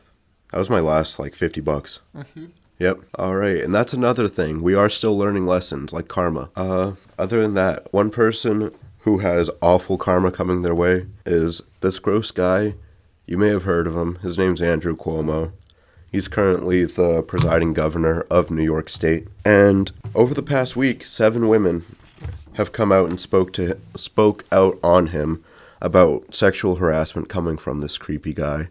That 0.52 0.60
was 0.60 0.69
my 0.69 0.82
last 0.82 1.17
like 1.17 1.34
50 1.34 1.62
bucks. 1.62 2.02
Yep. 2.78 3.00
All 3.15 3.36
right. 3.36 3.58
And 3.58 3.74
that's 3.74 3.91
another 3.93 4.28
thing. 4.28 4.62
We 4.62 4.76
are 4.76 4.88
still 4.88 5.17
learning 5.17 5.48
lessons 5.48 5.91
like 5.93 6.08
karma. 6.08 6.52
Uh 6.56 6.91
other 7.17 7.41
than 7.41 7.56
that, 7.56 7.91
one 7.91 8.12
person 8.12 8.69
who 9.00 9.17
has 9.19 9.50
awful 9.63 9.98
karma 9.98 10.32
coming 10.32 10.62
their 10.62 10.76
way 10.76 11.08
is 11.26 11.63
this 11.82 11.98
gross 11.98 12.30
guy. 12.30 12.76
You 13.25 13.38
may 13.38 13.49
have 13.49 13.63
heard 13.63 13.88
of 13.88 13.95
him. 13.95 14.15
His 14.21 14.38
name's 14.38 14.62
Andrew 14.62 14.95
Cuomo. 14.95 15.51
He's 16.12 16.27
currently 16.27 16.86
the 16.86 17.23
presiding 17.23 17.73
governor 17.73 18.21
of 18.29 18.51
New 18.51 18.63
York 18.63 18.89
State. 18.89 19.27
And 19.43 19.91
over 20.13 20.33
the 20.33 20.43
past 20.43 20.75
week, 20.75 21.07
seven 21.07 21.47
women 21.47 21.86
have 22.53 22.71
come 22.71 22.91
out 22.91 23.09
and 23.09 23.19
spoke 23.19 23.51
to 23.53 23.79
spoke 23.95 24.45
out 24.51 24.77
on 24.83 25.07
him 25.07 25.43
about 25.81 26.36
sexual 26.36 26.75
harassment 26.75 27.29
coming 27.29 27.57
from 27.57 27.81
this 27.81 27.97
creepy 27.97 28.33
guy. 28.33 28.67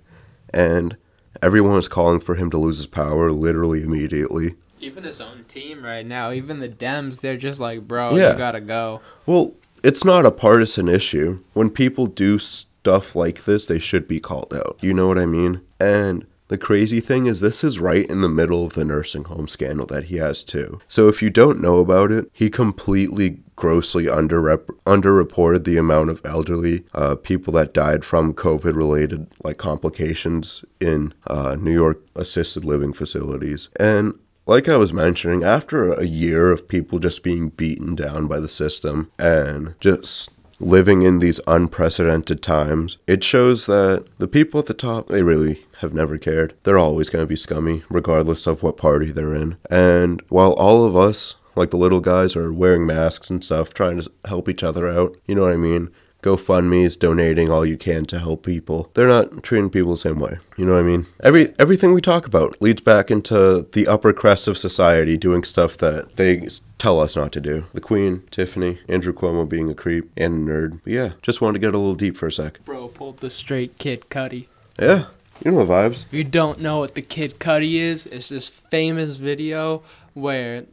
And 0.55 0.97
everyone 1.43 1.79
is 1.79 1.89
calling 1.89 2.21
for 2.21 2.37
him 2.37 2.51
to 2.51 2.59
lose 2.59 2.77
his 2.77 2.87
power 2.87 3.33
literally 3.33 3.83
immediately. 3.83 4.55
Even 4.81 5.05
his 5.05 5.21
own 5.21 5.45
team 5.49 5.83
right 5.85 6.07
now, 6.07 6.31
even 6.33 6.61
the 6.61 6.69
Dems, 6.69 7.21
they're 7.21 7.37
just 7.37 7.59
like, 7.61 7.87
bro, 7.89 8.17
Yeah. 8.17 8.33
you 8.33 8.39
gotta 8.39 8.61
go. 8.61 9.01
Well, 9.27 9.55
it's 9.83 10.05
not 10.05 10.27
a 10.27 10.31
partisan 10.31 10.89
issue. 10.89 11.41
When 11.55 11.71
people 11.71 12.07
do 12.07 12.39
stuff 12.83 13.15
like 13.15 13.45
this, 13.45 13.67
they 13.67 13.79
should 13.79 14.09
be 14.09 14.19
called 14.19 14.53
out. 14.53 14.77
You 14.83 14.93
know 14.93 15.07
what 15.07 15.17
I 15.17 15.25
mean? 15.25 15.61
And 15.79 16.27
the 16.49 16.59
crazy 16.59 16.99
thing 16.99 17.27
is, 17.27 17.41
this 17.41 17.63
is 17.63 17.79
right 17.79 18.05
in 18.11 18.23
the 18.23 18.29
middle 18.29 18.67
of 18.67 18.73
the 18.73 18.85
nursing 18.85 19.25
home 19.25 19.47
scandal 19.47 19.87
that 19.87 20.07
he 20.07 20.17
has 20.17 20.43
too. 20.43 20.81
So 20.89 21.07
if 21.07 21.23
you 21.23 21.31
don't 21.31 21.61
know 21.61 21.79
about 21.79 22.11
it, 22.11 22.29
he 22.33 22.51
completely 22.51 23.39
grossly 23.55 24.07
underrep- 24.07 24.67
underreported 24.85 25.63
the 25.63 25.77
amount 25.77 26.11
of 26.11 26.21
elderly 26.25 26.85
uh, 26.93 27.15
people 27.15 27.53
that 27.53 27.73
died 27.73 28.05
from 28.05 28.35
COVID 28.35 28.75
related 28.75 29.29
like 29.45 29.59
complications 29.59 30.65
in 30.81 31.15
uh, 31.29 31.57
New 31.59 31.73
York 31.73 32.01
assisted 32.17 32.65
living 32.65 32.93
facilities. 32.93 33.69
And 33.79 34.19
like 34.45 34.69
I 34.69 34.77
was 34.77 34.93
mentioning, 34.93 35.45
after 35.45 35.93
a 35.93 36.05
year 36.05 36.51
of 36.51 36.67
people 36.67 36.99
just 36.99 37.23
being 37.23 37.51
beaten 37.51 37.95
down 37.95 38.27
by 38.27 38.41
the 38.41 38.49
system 38.49 39.13
and 39.21 39.77
just 39.79 40.31
living 40.63 41.03
in 41.03 41.19
these 41.19 41.41
unprecedented 41.47 42.43
times, 42.43 42.99
it 43.07 43.23
shows 43.23 43.67
that 43.67 44.05
the 44.19 44.29
people 44.29 44.61
at 44.61 44.67
the 44.67 44.75
top, 44.75 45.09
they 45.09 45.23
really 45.23 45.67
have 45.79 45.93
never 45.93 46.17
cared. 46.17 46.55
They're 46.63 46.79
always 46.79 47.09
going 47.09 47.23
to 47.23 47.29
be 47.29 47.37
scummy, 47.37 47.83
regardless 47.91 48.47
of 48.47 48.63
what 48.63 48.77
party 48.77 49.13
they're 49.13 49.35
in. 49.35 49.57
And 49.69 50.23
while 50.29 50.53
all 50.53 50.85
of 50.85 50.97
us, 50.97 51.35
like 51.57 51.71
the 51.71 51.77
little 51.77 52.01
guys, 52.01 52.37
are 52.37 52.53
wearing 52.53 52.87
masks 52.87 53.29
and 53.29 53.45
stuff, 53.45 53.75
trying 53.75 54.01
to 54.01 54.11
help 54.25 54.49
each 54.49 54.63
other 54.63 54.89
out, 54.89 55.17
you 55.27 55.35
know 55.35 55.43
what 55.43 55.53
I 55.53 55.57
mean? 55.57 55.91
GoFundMe's 56.23 56.97
donating 56.97 57.51
all 57.51 57.67
you 57.67 57.77
can 57.77 58.05
to 58.07 58.19
help 58.21 58.47
people. 58.47 58.91
They're 58.95 59.09
not 59.09 59.43
treating 59.43 59.71
people 59.71 59.91
the 59.91 59.97
same 59.97 60.21
way. 60.21 60.39
You 60.57 60.65
know 60.65 60.73
what 60.73 60.81
I 60.81 60.83
mean? 60.83 61.07
Every 61.23 61.53
everything 61.59 61.93
we 61.93 62.01
talk 62.01 62.27
about 62.27 62.63
leads 62.63 62.81
back 62.81 63.11
into 63.11 63.67
the 63.73 63.89
upper 63.89 64.13
crest 64.13 64.47
of 64.47 64.57
society 64.57 65.17
doing 65.17 65.43
stuff 65.43 65.77
that 65.79 66.17
they 66.17 66.49
tell 66.79 67.01
us 67.01 67.17
not 67.17 67.33
to 67.33 67.41
do. 67.41 67.67
The 67.75 67.81
Queen, 67.81 68.23
Tiffany, 68.31 68.79
Andrew 68.89 69.13
Cuomo 69.13 69.49
being 69.49 69.69
a 69.69 69.75
creep 69.75 70.11
and 70.17 70.49
a 70.49 70.53
nerd. 70.53 70.81
But 70.85 70.93
yeah, 70.93 71.13
just 71.23 71.41
wanted 71.41 71.55
to 71.55 71.67
get 71.67 71.75
a 71.75 71.79
little 71.79 71.97
deep 71.97 72.17
for 72.17 72.29
a 72.29 72.33
sec. 72.33 72.65
Bro 72.65 72.89
pulled 72.89 73.19
the 73.19 73.29
straight 73.31 73.79
Kid 73.79 74.09
Cudi. 74.09 74.47
Yeah, 74.79 75.07
you 75.45 75.51
know 75.51 75.65
the 75.65 75.73
vibes. 75.73 76.07
If 76.07 76.15
you 76.15 76.25
don't 76.25 76.61
know 76.61 76.79
what 76.79 76.95
the 76.95 77.03
Kid 77.03 77.41
Cudi 77.41 77.75
is, 77.75 78.07
it's 78.07 78.29
this 78.29 78.49
famous 78.49 79.17
video 79.17 79.83
where 80.15 80.67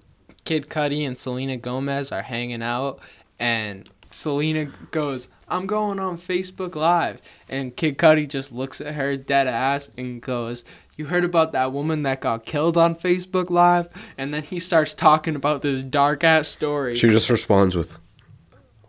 Kid 0.45 0.69
Cudi 0.69 1.07
and 1.07 1.17
Selena 1.17 1.57
Gomez 1.57 2.11
are 2.11 2.21
hanging 2.21 2.61
out, 2.61 2.99
and 3.39 3.89
Selena 4.11 4.71
goes, 4.91 5.27
"I'm 5.47 5.65
going 5.65 5.99
on 5.99 6.17
Facebook 6.17 6.75
Live," 6.75 7.21
and 7.47 7.75
Kid 7.75 7.97
Cudi 7.97 8.27
just 8.27 8.51
looks 8.51 8.81
at 8.81 8.95
her 8.95 9.15
dead 9.17 9.47
ass 9.47 9.89
and 9.97 10.21
goes. 10.21 10.63
You 10.97 11.05
heard 11.05 11.23
about 11.23 11.53
that 11.53 11.71
woman 11.71 12.03
that 12.03 12.19
got 12.19 12.45
killed 12.45 12.75
on 12.75 12.93
Facebook 12.93 13.49
Live? 13.49 13.87
And 14.17 14.33
then 14.33 14.43
he 14.43 14.59
starts 14.59 14.93
talking 14.93 15.33
about 15.33 15.61
this 15.61 15.81
dark 15.81 16.25
ass 16.25 16.49
story. 16.49 16.93
She 16.95 17.07
just 17.07 17.29
responds 17.29 17.73
with, 17.73 17.97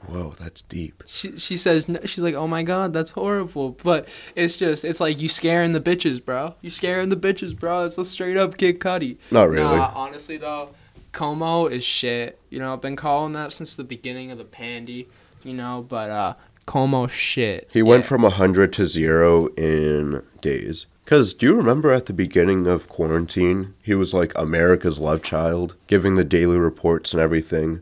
"Whoa, 0.07 0.35
that's 0.37 0.61
deep." 0.63 1.05
she 1.07 1.37
she 1.37 1.57
says 1.57 1.87
she's 2.07 2.25
like, 2.25 2.35
"Oh 2.35 2.49
my 2.49 2.65
god, 2.65 2.93
that's 2.93 3.11
horrible." 3.11 3.79
But 3.85 4.09
it's 4.35 4.57
just 4.57 4.85
it's 4.85 4.99
like 4.99 5.21
you 5.21 5.29
scaring 5.29 5.71
the 5.71 5.81
bitches, 5.81 6.25
bro. 6.25 6.57
You 6.63 6.71
scaring 6.71 7.11
the 7.11 7.17
bitches, 7.17 7.57
bro. 7.57 7.85
It's 7.85 7.97
a 7.97 8.05
straight 8.05 8.37
up 8.37 8.57
Kid 8.57 8.81
Cudi. 8.81 9.19
Not 9.31 9.49
really. 9.49 9.77
Nah, 9.77 9.93
honestly 9.95 10.37
though, 10.37 10.71
Cuomo 11.13 11.71
is 11.71 11.85
shit. 11.85 12.39
You 12.51 12.59
know, 12.59 12.73
I've 12.73 12.81
been 12.81 12.97
calling 12.97 13.33
that 13.35 13.53
since 13.53 13.75
the 13.77 13.85
beginning 13.85 14.31
of 14.31 14.39
the 14.39 14.45
pandy. 14.45 15.09
You 15.43 15.55
know, 15.55 15.85
but 15.89 16.11
uh, 16.11 16.35
Cuomo 16.67 17.09
shit. 17.09 17.69
He 17.73 17.83
went 17.83 18.05
Yeah. 18.05 18.09
from 18.09 18.23
100 18.23 18.73
to 18.75 18.87
0 18.87 19.49
in 19.57 20.23
days. 20.41 20.87
Because 21.05 21.33
do 21.35 21.47
you 21.47 21.55
remember 21.57 21.91
at 21.91 22.07
the 22.07 22.13
beginning 22.13 22.67
of 22.69 22.89
quarantine, 22.89 23.75
he 23.83 23.95
was 23.95 24.15
like 24.15 24.33
America's 24.37 25.01
love 25.01 25.23
child, 25.23 25.75
giving 25.89 26.15
the 26.15 26.25
daily 26.25 26.57
reports 26.59 27.13
and 27.13 27.21
everything, 27.21 27.81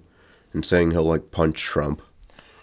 and 0.55 0.65
saying 0.65 0.93
he'll 0.93 1.03
like 1.05 1.31
punch 1.31 1.61
Trump? 1.61 2.01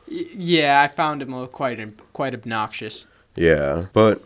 Y- 0.09 0.25
yeah, 0.35 0.81
I 0.81 0.87
found 0.87 1.21
him 1.21 1.33
uh, 1.35 1.45
quite 1.45 1.79
quite 2.13 2.33
obnoxious. 2.33 3.05
Yeah, 3.35 3.87
but 3.93 4.23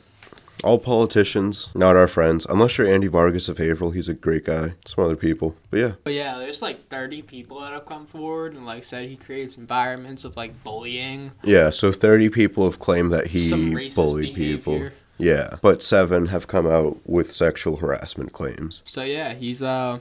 all 0.64 0.78
politicians, 0.80 1.70
not 1.74 1.96
our 1.96 2.08
friends, 2.08 2.46
unless 2.50 2.78
you're 2.78 2.88
Andy 2.88 3.08
Vargas 3.08 3.48
of 3.48 3.58
Haverhill, 3.58 3.92
he's 3.92 4.10
a 4.10 4.14
great 4.14 4.46
guy. 4.46 4.74
Some 4.86 5.04
other 5.04 5.16
people. 5.16 5.56
But 5.70 5.78
yeah, 5.78 5.92
But 6.04 6.14
yeah, 6.14 6.38
there's 6.38 6.62
like 6.62 6.88
30 6.90 7.22
people 7.24 7.62
that 7.62 7.72
have 7.74 7.86
come 7.86 8.06
forward 8.06 8.54
and 8.54 8.66
like 8.66 8.84
said 8.84 9.08
he 9.10 9.16
creates 9.16 9.56
environments 9.58 10.26
of 10.26 10.36
like 10.36 10.64
bullying, 10.64 11.32
yeah, 11.44 11.70
so 11.70 11.92
30 11.92 12.30
people 12.30 12.66
have 12.66 12.80
claimed 12.80 13.12
that 13.14 13.28
he 13.28 13.50
some 13.50 13.72
racist 13.72 13.96
bullied 13.96 14.36
people. 14.36 14.90
Yeah, 15.18 15.58
but 15.62 15.84
seven 15.84 16.28
have 16.28 16.48
come 16.48 16.66
out 16.66 16.98
with 17.06 17.34
sexual 17.34 17.78
harassment 17.78 18.32
claims. 18.32 18.82
So 18.86 19.04
yeah, 19.04 19.34
he's 19.34 19.62
uh 19.62 20.00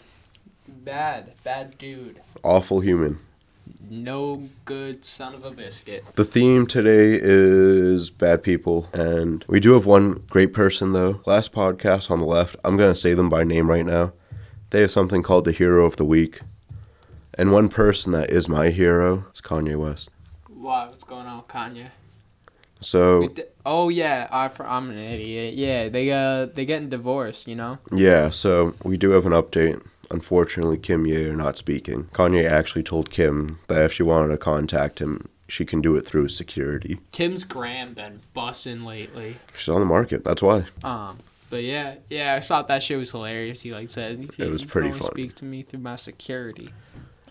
bad, 0.66 1.32
bad 1.42 1.76
dude. 1.78 2.20
Awful 2.44 2.80
human. 2.80 3.18
No 3.90 4.42
good 4.64 5.04
son 5.04 5.34
of 5.34 5.44
a 5.44 5.50
biscuit. 5.50 6.04
The 6.14 6.24
theme 6.24 6.66
today 6.66 7.18
is 7.20 8.10
bad 8.10 8.42
people, 8.42 8.88
and 8.92 9.44
we 9.48 9.60
do 9.60 9.72
have 9.72 9.86
one 9.86 10.24
great 10.28 10.52
person 10.52 10.92
though. 10.92 11.20
Last 11.24 11.52
podcast 11.52 12.10
on 12.10 12.18
the 12.18 12.26
left, 12.26 12.56
I'm 12.64 12.76
gonna 12.76 12.94
say 12.94 13.14
them 13.14 13.28
by 13.28 13.44
name 13.44 13.70
right 13.70 13.86
now. 13.86 14.12
They 14.70 14.82
have 14.82 14.90
something 14.90 15.22
called 15.22 15.46
the 15.46 15.52
Hero 15.52 15.86
of 15.86 15.96
the 15.96 16.04
Week, 16.04 16.40
and 17.34 17.50
one 17.50 17.68
person 17.68 18.12
that 18.12 18.30
is 18.30 18.48
my 18.48 18.68
hero 18.68 19.24
is 19.34 19.40
Kanye 19.40 19.76
West. 19.76 20.10
Why? 20.48 20.86
What's 20.86 21.04
going 21.04 21.26
on, 21.26 21.38
with 21.38 21.48
Kanye? 21.48 21.90
So 22.80 23.28
Oh 23.64 23.88
yeah, 23.88 24.28
I, 24.30 24.50
I'm 24.64 24.90
an 24.90 24.98
idiot. 24.98 25.54
Yeah, 25.54 25.88
they 25.88 26.10
uh 26.10 26.46
they 26.46 26.64
getting 26.64 26.88
divorced. 26.88 27.46
You 27.46 27.54
know. 27.54 27.78
yeah, 27.92 28.30
so 28.30 28.74
we 28.82 28.96
do 28.96 29.10
have 29.10 29.26
an 29.26 29.32
update. 29.32 29.82
Unfortunately, 30.10 30.78
Kim 30.78 31.06
Ye 31.06 31.26
are 31.26 31.36
not 31.36 31.58
speaking. 31.58 32.04
Kanye 32.12 32.48
actually 32.48 32.82
told 32.82 33.10
Kim 33.10 33.58
that 33.68 33.82
if 33.84 33.92
she 33.92 34.02
wanted 34.02 34.28
to 34.32 34.38
contact 34.38 35.00
him, 35.00 35.28
she 35.48 35.64
can 35.64 35.80
do 35.80 35.96
it 35.96 36.06
through 36.06 36.28
security. 36.28 36.98
Kim's 37.12 37.44
gram 37.44 37.94
been 37.94 38.20
bussin' 38.34 38.84
lately. 38.84 39.36
She's 39.56 39.68
on 39.68 39.80
the 39.80 39.86
market. 39.86 40.24
That's 40.24 40.42
why. 40.42 40.64
Um, 40.82 41.18
but 41.50 41.62
yeah, 41.62 41.94
yeah, 42.10 42.34
I 42.34 42.40
thought 42.40 42.68
that 42.68 42.82
shit 42.82 42.98
was 42.98 43.10
hilarious. 43.10 43.60
He 43.62 43.72
like 43.72 43.90
said 43.90 44.28
It 44.38 44.50
was 44.50 44.64
pretty 44.64 44.90
funny. 44.90 45.04
Speak 45.06 45.34
to 45.36 45.44
me 45.44 45.62
through 45.62 45.80
my 45.80 45.96
security. 45.96 46.70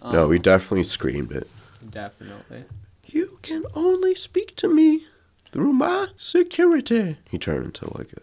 no, 0.04 0.24
Um, 0.24 0.30
we 0.30 0.40
definitely 0.40 0.84
screamed 0.84 1.32
it. 1.32 1.48
definitely. 1.88 2.64
You 3.06 3.40
can 3.42 3.64
only 3.74 4.16
speak 4.16 4.56
to 4.58 4.68
me 4.68 5.06
through 5.52 5.74
my 5.74 6.08
security. 6.18 7.18
He 7.30 7.38
turned 7.38 7.66
into 7.66 7.86
like 7.98 8.12
a 8.14 8.22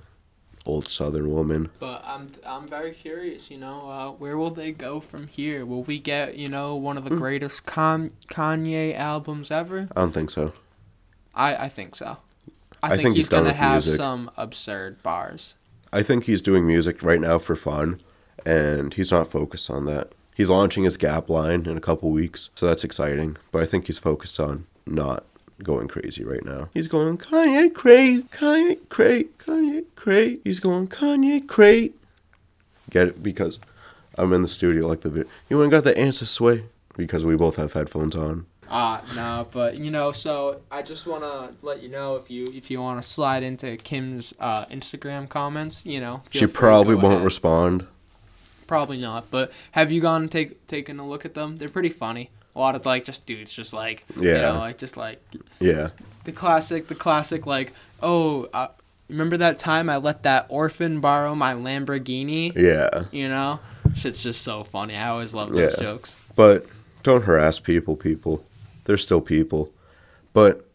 old 0.66 0.88
southern 0.88 1.30
woman. 1.30 1.68
But 1.78 2.02
I'm 2.06 2.32
I'm 2.46 2.66
very 2.66 2.92
curious. 2.92 3.50
You 3.50 3.58
know, 3.58 3.88
uh, 3.88 4.10
where 4.12 4.36
will 4.36 4.50
they 4.50 4.72
go 4.72 5.00
from 5.00 5.26
here? 5.28 5.64
Will 5.66 5.82
we 5.82 5.98
get 5.98 6.36
you 6.36 6.48
know 6.48 6.74
one 6.76 6.96
of 6.96 7.04
the 7.04 7.10
Hmm. 7.10 7.18
greatest 7.18 7.66
Con- 7.66 8.12
Kanye 8.28 8.96
albums 8.96 9.50
ever? 9.50 9.88
I 9.96 10.00
don't 10.00 10.12
think 10.14 10.30
so. 10.30 10.52
I 11.34 11.56
I 11.56 11.68
think 11.68 11.96
so. 11.96 12.18
I, 12.82 12.86
I 12.86 12.90
think, 12.90 13.02
think 13.02 13.14
he's 13.16 13.24
he's 13.24 13.28
gonna 13.30 13.52
have 13.52 13.84
music. 13.84 13.96
some 13.96 14.30
absurd 14.36 15.02
bars. 15.02 15.54
I 15.92 16.02
think 16.02 16.24
he's 16.24 16.40
doing 16.42 16.66
music 16.66 17.02
right 17.02 17.20
now 17.20 17.38
for 17.38 17.54
fun, 17.56 18.00
and 18.44 18.92
he's 18.94 19.12
not 19.12 19.30
focused 19.30 19.70
on 19.70 19.86
that. 19.86 20.12
He's 20.34 20.50
launching 20.50 20.82
his 20.84 20.96
Gap 20.96 21.28
line 21.30 21.66
in 21.66 21.76
a 21.76 21.80
couple 21.80 22.10
weeks, 22.10 22.50
so 22.56 22.66
that's 22.66 22.82
exciting. 22.84 23.36
But 23.52 23.62
I 23.62 23.66
think 23.66 23.86
he's 23.86 23.98
focused 23.98 24.40
on 24.40 24.66
not 24.86 25.24
going 25.62 25.86
crazy 25.88 26.24
right 26.24 26.44
now. 26.44 26.68
He's 26.74 26.88
going 26.88 27.16
Kanye 27.16 27.72
crazy, 27.72 28.24
Kanye 28.24 28.78
crazy, 28.88 29.28
Kanye 29.38 29.73
crazy. 29.94 30.40
He's 30.44 30.60
going 30.60 30.88
Kanye 30.88 31.46
crazy. 31.46 31.92
Get 32.90 33.08
it? 33.08 33.22
Because 33.22 33.58
I'm 34.16 34.32
in 34.32 34.42
the 34.42 34.48
studio 34.48 34.86
like 34.86 35.00
the 35.02 35.10
vid. 35.10 35.28
You 35.48 35.62
ain't 35.62 35.70
got 35.72 35.84
the 35.84 35.96
answer 35.98 36.26
sway 36.26 36.64
because 36.96 37.24
we 37.24 37.36
both 37.36 37.56
have 37.56 37.72
headphones 37.72 38.14
on. 38.14 38.46
Ah, 38.70 39.02
no, 39.14 39.46
but 39.52 39.76
you 39.78 39.90
know, 39.90 40.10
so 40.12 40.60
I 40.70 40.82
just 40.82 41.06
want 41.06 41.22
to 41.22 41.54
let 41.64 41.82
you 41.82 41.88
know 41.88 42.16
if 42.16 42.30
you 42.30 42.46
if 42.54 42.70
you 42.70 42.80
want 42.80 43.00
to 43.02 43.06
slide 43.08 43.42
into 43.42 43.76
Kim's 43.76 44.32
uh, 44.40 44.64
Instagram 44.66 45.28
comments, 45.28 45.84
you 45.84 46.00
know, 46.00 46.22
she 46.30 46.46
probably 46.46 46.94
won't 46.94 47.14
ahead. 47.16 47.24
respond. 47.24 47.86
Probably 48.66 48.96
not, 48.98 49.30
but 49.30 49.52
have 49.72 49.92
you 49.92 50.00
gone 50.00 50.22
and 50.22 50.32
take 50.32 50.66
taken 50.66 50.98
a 50.98 51.06
look 51.06 51.24
at 51.26 51.34
them? 51.34 51.58
They're 51.58 51.68
pretty 51.68 51.90
funny. 51.90 52.30
A 52.56 52.58
lot 52.58 52.74
of 52.74 52.86
like 52.86 53.04
just 53.04 53.26
dudes, 53.26 53.52
just 53.52 53.74
like 53.74 54.04
you 54.16 54.30
Yeah. 54.30 54.52
know, 54.52 54.58
like 54.58 54.78
just 54.78 54.96
like 54.96 55.20
Yeah. 55.60 55.90
the 56.24 56.32
classic, 56.32 56.88
the 56.88 56.94
classic 56.94 57.44
like, 57.46 57.72
oh, 58.02 58.48
uh, 58.54 58.68
remember 59.08 59.36
that 59.36 59.58
time 59.58 59.88
I 59.90 59.96
let 59.96 60.22
that 60.24 60.46
orphan 60.48 61.00
borrow 61.00 61.34
my 61.34 61.54
Lamborghini? 61.54 62.54
Yeah. 62.56 63.04
You 63.12 63.28
know, 63.28 63.60
shit's 63.94 64.22
just 64.22 64.42
so 64.42 64.64
funny. 64.64 64.96
I 64.96 65.08
always 65.08 65.34
love 65.34 65.50
those 65.52 65.74
Yeah. 65.74 65.80
jokes. 65.80 66.18
But 66.36 66.66
don't 67.02 67.24
harass 67.24 67.58
people, 67.60 67.96
people. 67.96 68.44
They're 68.84 68.96
still 68.96 69.20
people. 69.20 69.72
But 70.32 70.68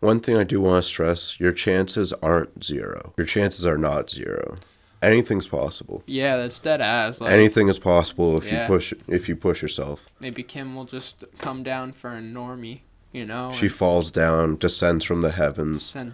one 0.00 0.20
thing 0.20 0.36
I 0.36 0.44
do 0.44 0.60
want 0.60 0.82
to 0.82 0.88
stress 0.88 1.38
your 1.40 1.52
chances 1.52 2.12
aren't 2.14 2.62
zero. 2.64 3.12
Your 3.16 3.26
chances 3.26 3.66
are 3.66 3.78
not 3.78 4.10
zero. 4.10 4.56
Anything's 5.00 5.46
possible. 5.46 6.02
Yeah, 6.06 6.36
that's 6.36 6.58
dead 6.58 6.80
ass. 6.80 7.20
Like, 7.20 7.30
Anything 7.32 7.68
is 7.68 7.78
possible 7.78 8.36
if 8.36 8.46
Yeah. 8.46 8.62
you 8.62 8.66
push 8.66 8.92
if 9.06 9.28
you 9.28 9.36
push 9.36 9.62
yourself. 9.62 10.06
maybe 10.20 10.42
Kim 10.42 10.74
will 10.74 10.84
just 10.86 11.24
come 11.38 11.62
down 11.62 11.92
for 11.92 12.10
a 12.16 12.20
normie. 12.20 12.80
You 13.18 13.26
know, 13.26 13.52
She 13.52 13.68
falls 13.68 14.12
down, 14.12 14.58
descends 14.58 15.04
from 15.04 15.22
the 15.22 15.32
heavens, 15.32 15.82
send 15.82 16.12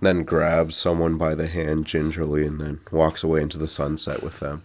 then 0.00 0.24
grabs 0.24 0.76
someone 0.76 1.16
by 1.16 1.34
the 1.34 1.46
hand 1.46 1.86
gingerly 1.86 2.46
and 2.46 2.60
then 2.60 2.80
walks 2.92 3.24
away 3.24 3.40
into 3.40 3.56
the 3.56 3.66
sunset 3.66 4.22
with 4.22 4.40
them. 4.40 4.62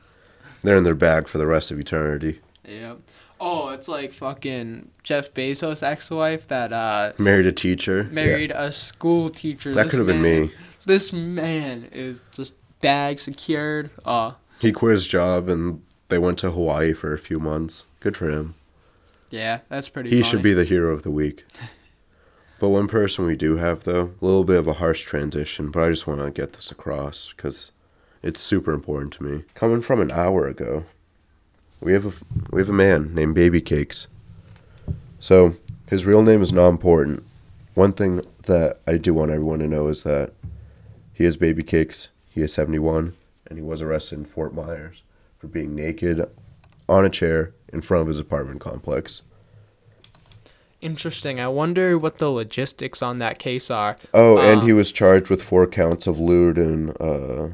They're 0.61 0.75
in 0.75 0.83
their 0.83 0.93
bag 0.93 1.29
for 1.29 1.37
the 1.37 1.47
rest 1.47 1.71
of 1.71 1.79
eternity. 1.79 2.41
Yep. 2.67 2.97
Oh, 3.39 3.69
it's 3.69 3.87
like 3.87 4.11
fucking 4.11 4.89
Jeff 5.03 5.33
Bezos' 5.33 5.81
ex-wife 5.81 6.49
that 6.49 6.73
uh 6.73 7.13
Married 7.17 7.45
a 7.45 7.53
teacher. 7.53 7.99
Yeah. 8.09 8.13
married 8.13 8.51
a 8.51 8.73
school 8.73 9.29
teacher. 9.29 9.73
That 9.73 9.89
could 9.89 9.99
have 9.99 10.07
been 10.07 10.21
me. 10.21 10.51
This 10.85 11.13
man 11.13 11.87
is 11.93 12.21
just 12.33 12.53
bag 12.81 13.21
secured. 13.21 13.91
Uh 14.03 14.33
He 14.59 14.73
quit 14.73 14.91
his 14.91 15.07
job 15.07 15.47
and 15.47 15.81
they 16.09 16.17
went 16.17 16.39
to 16.39 16.51
Hawaii 16.51 16.91
for 16.91 17.13
a 17.13 17.17
few 17.17 17.39
months. 17.39 17.85
Good 18.01 18.17
for 18.17 18.29
him. 18.29 18.55
Yeah, 19.29 19.59
that's 19.69 19.89
pretty. 19.89 20.09
He 20.09 20.21
funny. 20.21 20.29
should 20.29 20.41
be 20.41 20.53
the 20.53 20.65
hero 20.65 20.93
of 20.93 21.03
the 21.03 21.11
week. 21.11 21.45
But 22.59 22.69
one 22.69 22.89
person 22.89 23.25
we 23.25 23.37
do 23.37 23.55
have, 23.55 23.85
though, 23.85 24.13
a 24.21 24.25
little 24.25 24.43
bit 24.43 24.59
of 24.59 24.67
a 24.67 24.73
harsh 24.73 25.03
transition, 25.03 25.71
but 25.71 25.81
I 25.81 25.91
just 25.91 26.05
want 26.05 26.19
to 26.19 26.29
get 26.29 26.51
this 26.53 26.71
across 26.71 27.29
because 27.29 27.71
it's 28.21 28.41
super 28.41 28.73
important 28.73 29.13
to 29.13 29.23
me. 29.23 29.45
Coming 29.55 29.81
from 29.81 30.01
an 30.01 30.11
hour 30.11 30.45
ago, 30.45 30.83
we 31.79 31.93
have 31.93 32.05
a 32.05 32.11
we 32.51 32.59
have 32.59 32.67
a 32.67 32.73
man 32.73 33.15
named 33.15 33.33
Baby 33.33 33.61
Cakes. 33.61 34.07
So 35.21 35.55
his 35.87 36.05
real 36.05 36.21
name 36.21 36.41
is 36.41 36.51
not 36.51 36.67
important. 36.67 37.23
One 37.75 37.93
thing 37.93 38.21
that 38.43 38.81
I 38.85 38.97
do 38.97 39.13
want 39.13 39.31
everyone 39.31 39.59
to 39.59 39.67
know 39.67 39.87
is 39.87 40.03
that 40.03 40.33
he 41.13 41.23
is 41.23 41.37
Baby 41.37 41.63
Cakes. 41.63 42.09
He 42.29 42.41
is 42.41 42.51
seventy 42.51 42.79
one, 42.79 43.15
and 43.47 43.57
he 43.57 43.63
was 43.63 43.81
arrested 43.81 44.19
in 44.19 44.25
Fort 44.25 44.53
Myers 44.53 45.01
for 45.37 45.47
being 45.47 45.75
naked 45.75 46.29
on 46.89 47.05
a 47.05 47.09
chair 47.09 47.53
in 47.71 47.81
front 47.81 48.01
of 48.01 48.07
his 48.07 48.19
apartment 48.19 48.59
complex. 48.59 49.21
Interesting. 50.81 51.39
I 51.39 51.47
wonder 51.49 51.97
what 51.97 52.17
the 52.17 52.29
logistics 52.29 53.01
on 53.01 53.19
that 53.19 53.37
case 53.37 53.69
are. 53.69 53.97
Oh, 54.13 54.37
and 54.39 54.63
he 54.63 54.71
Um, 54.71 54.77
was 54.77 54.91
charged 54.91 55.29
with 55.29 55.43
four 55.43 55.67
counts 55.67 56.07
of 56.07 56.19
lewd 56.19 56.57
and 56.57 56.99
uh, 57.01 57.49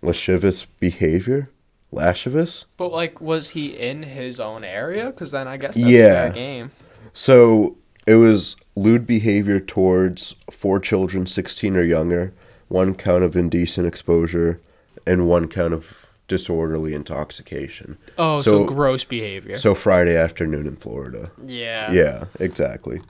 lascivious 0.00 0.64
behavior. 0.64 1.50
Lascivious? 1.90 2.66
But 2.76 2.92
like, 2.92 3.20
was 3.20 3.50
he 3.50 3.66
in 3.68 4.04
his 4.04 4.38
own 4.40 4.62
area? 4.62 5.06
Because 5.06 5.30
then 5.32 5.48
I 5.48 5.56
guess 5.56 5.74
that's 5.74 5.86
Yeah. 5.88 6.28
game. 6.28 6.70
So 7.12 7.76
it 8.06 8.14
was 8.16 8.56
lewd 8.76 9.06
behavior 9.06 9.58
towards 9.58 10.34
four 10.50 10.78
children, 10.80 11.26
16 11.26 11.76
or 11.76 11.82
younger, 11.82 12.32
one 12.68 12.94
count 12.94 13.24
of 13.24 13.34
indecent 13.34 13.86
exposure, 13.86 14.60
and 15.06 15.26
one 15.26 15.48
count 15.48 15.74
of 15.74 16.06
disorderly 16.28 16.94
intoxication. 16.94 17.98
Oh, 18.16 18.38
so, 18.40 18.50
So- 18.50 18.64
gross 18.64 19.04
behavior. 19.04 19.56
So 19.56 19.74
Friday 19.74 20.16
afternoon 20.16 20.66
in 20.66 20.76
Florida. 20.76 21.30
yeah. 21.44 21.90
Yeah, 21.90 22.24
exactly. 22.38 23.00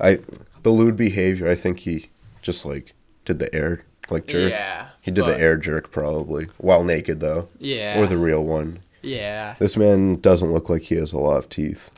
I 0.00 0.18
the 0.62 0.70
lewd 0.70 0.96
behavior. 0.96 1.48
I 1.48 1.54
think 1.54 1.80
he 1.80 2.10
just 2.40 2.64
like 2.64 2.94
did 3.24 3.38
the 3.40 3.52
air 3.54 3.84
like 4.10 4.26
jerk. 4.26 4.50
Yeah. 4.50 4.88
He 5.00 5.10
did 5.10 5.24
but- 5.24 5.34
the 5.36 5.40
air 5.40 5.56
jerk 5.56 5.90
probably 5.90 6.46
while 6.58 6.82
naked 6.84 7.20
though, 7.20 7.48
Yeah. 7.58 7.98
or 8.00 8.06
the 8.06 8.16
real 8.16 8.42
one. 8.44 8.78
yeah. 9.02 9.56
This 9.58 9.76
man 9.76 10.20
doesn't 10.20 10.52
look 10.52 10.68
like 10.68 10.82
he 10.82 10.94
has 10.96 11.12
a 11.12 11.18
lot 11.18 11.36
of 11.38 11.48
teeth, 11.48 11.90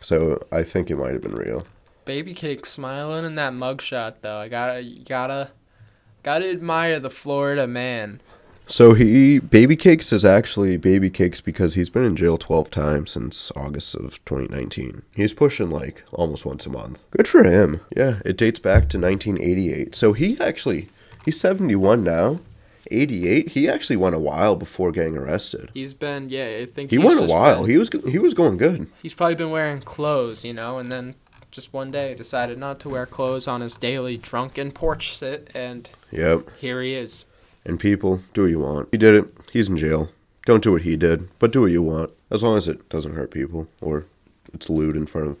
so 0.00 0.40
I 0.52 0.62
think 0.62 0.90
it 0.90 0.96
might 0.96 1.12
have 1.12 1.22
been 1.22 1.34
real. 1.34 1.66
Baby 2.04 2.34
cake 2.34 2.66
smiling 2.66 3.24
in 3.24 3.34
that 3.36 3.52
mugshot 3.52 4.14
though. 4.22 4.36
I 4.36 4.48
gotta, 4.48 4.82
gotta, 5.08 5.50
gotta 6.22 6.50
admire 6.50 7.00
the 7.00 7.10
Florida 7.10 7.66
man. 7.66 8.20
So 8.66 8.94
he 8.94 9.38
baby 9.40 9.76
cakes 9.76 10.12
is 10.12 10.24
actually 10.24 10.76
baby 10.78 11.10
cakes 11.10 11.40
because 11.40 11.74
he's 11.74 11.90
been 11.90 12.04
in 12.04 12.16
jail 12.16 12.38
twelve 12.38 12.70
times 12.70 13.10
since 13.10 13.52
August 13.54 13.94
of 13.94 14.24
2019. 14.24 15.02
He's 15.14 15.34
pushing 15.34 15.70
like 15.70 16.02
almost 16.12 16.46
once 16.46 16.64
a 16.64 16.70
month. 16.70 17.02
Good 17.10 17.28
for 17.28 17.44
him. 17.44 17.80
Yeah, 17.94 18.20
it 18.24 18.36
dates 18.38 18.58
back 18.60 18.88
to 18.90 18.98
1988. 18.98 19.94
So 19.94 20.12
he 20.14 20.40
actually 20.40 20.88
he's 21.24 21.38
71 21.38 22.02
now. 22.02 22.40
88. 22.90 23.50
He 23.50 23.66
actually 23.68 23.96
went 23.96 24.14
a 24.14 24.18
while 24.18 24.56
before 24.56 24.92
getting 24.92 25.16
arrested. 25.16 25.70
He's 25.72 25.94
been, 25.94 26.28
yeah, 26.28 26.58
I 26.60 26.66
think 26.66 26.90
He 26.90 26.98
went 26.98 27.18
a 27.18 27.24
while. 27.24 27.62
been- 27.62 27.70
He 27.70 27.78
was 27.78 27.90
he 28.08 28.18
was 28.18 28.34
going 28.34 28.56
good. 28.58 28.86
he's 29.02 29.14
probably 29.14 29.34
been 29.36 29.50
wearing 29.50 29.80
clothes, 29.80 30.44
you 30.44 30.52
know, 30.52 30.78
and 30.78 30.90
then 30.92 31.14
just 31.50 31.72
one 31.72 31.90
day 31.90 32.14
decided 32.14 32.58
not 32.58 32.80
to 32.80 32.88
wear 32.90 33.06
clothes 33.06 33.46
on 33.48 33.60
his 33.62 33.74
daily 33.74 34.16
drunken 34.18 34.70
porch 34.72 35.16
sit, 35.16 35.48
and 35.54 35.88
Yep. 36.10 36.48
here 36.60 36.82
he 36.82 36.94
is. 36.94 37.24
And 37.64 37.80
people, 37.80 38.20
do 38.34 38.42
what 38.42 38.50
you 38.50 38.60
want. 38.60 38.88
He 38.92 38.98
did 38.98 39.14
it. 39.14 39.32
He's 39.52 39.68
in 39.68 39.76
jail. 39.76 40.10
Don't 40.44 40.62
do 40.62 40.72
what 40.72 40.82
he 40.82 40.96
did, 40.96 41.28
but 41.38 41.50
do 41.52 41.62
what 41.62 41.70
you 41.70 41.82
want. 41.82 42.12
As 42.30 42.42
long 42.42 42.56
as 42.56 42.68
it 42.68 42.88
doesn't 42.90 43.14
hurt 43.14 43.30
people 43.30 43.68
or 43.80 44.04
it's 44.52 44.68
lewd 44.68 44.96
in 44.96 45.06
front 45.06 45.28
of 45.28 45.38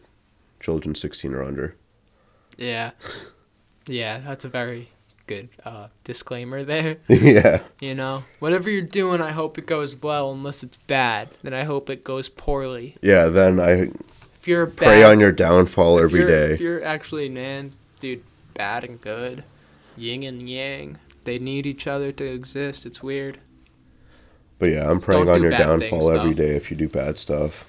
children 0.60 0.94
16 0.94 1.34
or 1.34 1.42
under. 1.42 1.76
Yeah, 2.56 2.92
yeah, 3.86 4.20
that's 4.20 4.44
a 4.44 4.48
very 4.48 4.88
good 5.26 5.48
uh, 5.64 5.88
disclaimer 6.04 6.62
there. 6.62 6.96
yeah. 7.08 7.60
You 7.80 7.94
know, 7.94 8.24
whatever 8.38 8.70
you're 8.70 8.82
doing, 8.82 9.20
I 9.20 9.32
hope 9.32 9.58
it 9.58 9.66
goes 9.66 10.00
well. 10.00 10.30
Unless 10.32 10.62
it's 10.62 10.76
bad, 10.76 11.28
then 11.42 11.52
I 11.52 11.64
hope 11.64 11.90
it 11.90 12.04
goes 12.04 12.28
poorly. 12.28 12.96
Yeah, 13.02 13.26
then 13.26 13.60
I 13.60 13.90
If 14.40 14.46
you're 14.48 14.66
pray 14.66 15.02
bad, 15.02 15.10
on 15.10 15.20
your 15.20 15.32
downfall 15.32 15.98
every 16.00 16.26
day. 16.26 16.52
If 16.52 16.60
you're 16.60 16.84
actually 16.84 17.28
man, 17.28 17.72
dude, 18.00 18.22
bad 18.54 18.84
and 18.84 19.00
good, 19.00 19.44
yin 19.96 20.22
and 20.22 20.48
yang, 20.48 20.98
they 21.24 21.38
need 21.38 21.66
each 21.66 21.86
other 21.86 22.12
to 22.12 22.24
exist. 22.24 22.86
It's 22.86 23.02
weird. 23.02 23.38
But 24.58 24.70
yeah, 24.70 24.90
I'm 24.90 25.00
praying 25.00 25.26
Don't 25.26 25.36
on 25.36 25.42
your 25.42 25.50
downfall 25.50 26.08
things, 26.08 26.18
every 26.18 26.34
day 26.34 26.56
if 26.56 26.70
you 26.70 26.76
do 26.76 26.88
bad 26.88 27.18
stuff. 27.18 27.66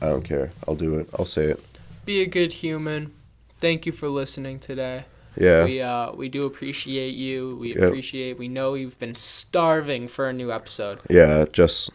I 0.00 0.06
don't 0.06 0.24
care. 0.24 0.50
I'll 0.66 0.74
do 0.74 0.96
it. 0.98 1.08
I'll 1.18 1.24
say 1.24 1.44
it. 1.46 1.64
Be 2.04 2.22
a 2.22 2.26
good 2.26 2.54
human. 2.54 3.12
Thank 3.58 3.86
you 3.86 3.92
for 3.92 4.08
listening 4.08 4.58
today. 4.58 5.04
Yeah. 5.36 5.64
We 5.64 5.80
uh 5.80 6.12
we 6.12 6.28
do 6.28 6.44
appreciate 6.44 7.14
you. 7.14 7.56
We 7.60 7.74
Yep. 7.74 7.82
appreciate. 7.84 8.38
We 8.38 8.48
know 8.48 8.74
you've 8.74 8.98
been 8.98 9.14
starving 9.14 10.08
for 10.08 10.28
a 10.28 10.32
new 10.32 10.50
episode. 10.52 10.98
Yeah, 11.08 11.44
just 11.52 11.90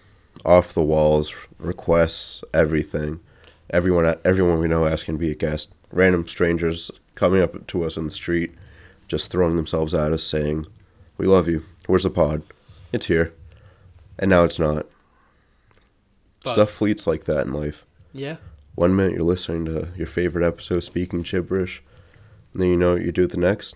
off 0.45 0.73
the 0.73 0.83
walls 0.83 1.35
requests, 1.59 2.43
everything. 2.53 3.19
Everyone 3.69 4.15
everyone 4.23 4.59
we 4.59 4.67
know 4.67 4.87
asking 4.87 5.15
to 5.15 5.19
be 5.19 5.31
a 5.31 5.35
guest. 5.35 5.73
Random 5.91 6.25
strangers 6.25 6.89
coming 7.15 7.41
up 7.41 7.67
to 7.67 7.83
us 7.83 7.97
in 7.97 8.05
the 8.05 8.11
street, 8.11 8.53
just 9.07 9.29
throwing 9.29 9.55
themselves 9.55 9.93
at 9.93 10.11
us 10.13 10.23
saying, 10.23 10.65
"We 11.17 11.25
love 11.25 11.47
you. 11.47 11.63
Where's 11.87 12.03
the 12.03 12.09
pod? 12.09 12.43
It's 12.91 13.07
here." 13.07 13.33
And 14.19 14.29
now 14.29 14.43
it's 14.43 14.59
not. 14.59 14.85
But- 16.43 16.53
Stuff 16.53 16.71
fleets 16.71 17.05
like 17.07 17.25
that 17.25 17.45
in 17.45 17.53
life. 17.53 17.85
Yeah. 18.13 18.37
One 18.75 18.95
minute 18.95 19.13
you're 19.13 19.23
listening 19.23 19.65
to 19.65 19.89
your 19.97 20.07
favorite 20.07 20.45
episode 20.45 20.81
speaking 20.81 21.23
gibberish, 21.23 21.81
and 22.53 22.61
then 22.61 22.69
you 22.69 22.77
know 22.77 22.93
what 22.93 23.01
you 23.03 23.11
do 23.11 23.25
the 23.27 23.37
next? 23.37 23.75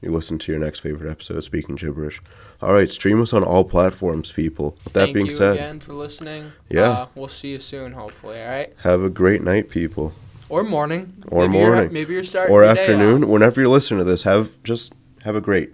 You 0.00 0.10
listen 0.10 0.38
to 0.38 0.50
your 0.52 0.60
next 0.60 0.80
favorite 0.80 1.08
episode 1.10 1.44
speaking 1.44 1.76
gibberish. 1.76 2.20
All 2.60 2.72
right, 2.74 2.90
stream 2.90 3.20
us 3.22 3.32
on 3.32 3.44
all 3.44 3.62
platforms, 3.64 4.32
people. 4.32 4.76
With 4.84 4.94
that 4.94 5.04
Thank 5.04 5.14
being 5.14 5.26
you 5.26 5.32
said, 5.32 5.54
again 5.54 5.78
for 5.80 5.92
listening. 5.92 6.52
Yeah. 6.68 6.90
Uh, 6.90 7.06
we'll 7.14 7.28
see 7.28 7.48
you 7.52 7.60
soon, 7.60 7.92
hopefully. 7.92 8.40
All 8.42 8.48
right. 8.48 8.72
have 8.82 9.02
a 9.02 9.10
great 9.10 9.42
night, 9.42 9.68
people. 9.70 10.12
Or 10.48 10.64
morning. 10.64 11.22
Or 11.28 11.46
maybe 11.46 11.58
You're, 11.58 11.72
morning. 11.74 11.92
maybe 11.92 12.14
you're 12.14 12.24
starting 12.24 12.52
Or 12.54 12.64
afternoon, 12.64 13.28
whenever 13.28 13.60
you're 13.60 13.70
listening 13.70 13.98
to 13.98 14.04
this, 14.04 14.22
have 14.24 14.60
just 14.64 14.92
have 15.22 15.36
a 15.36 15.40
great 15.40 15.72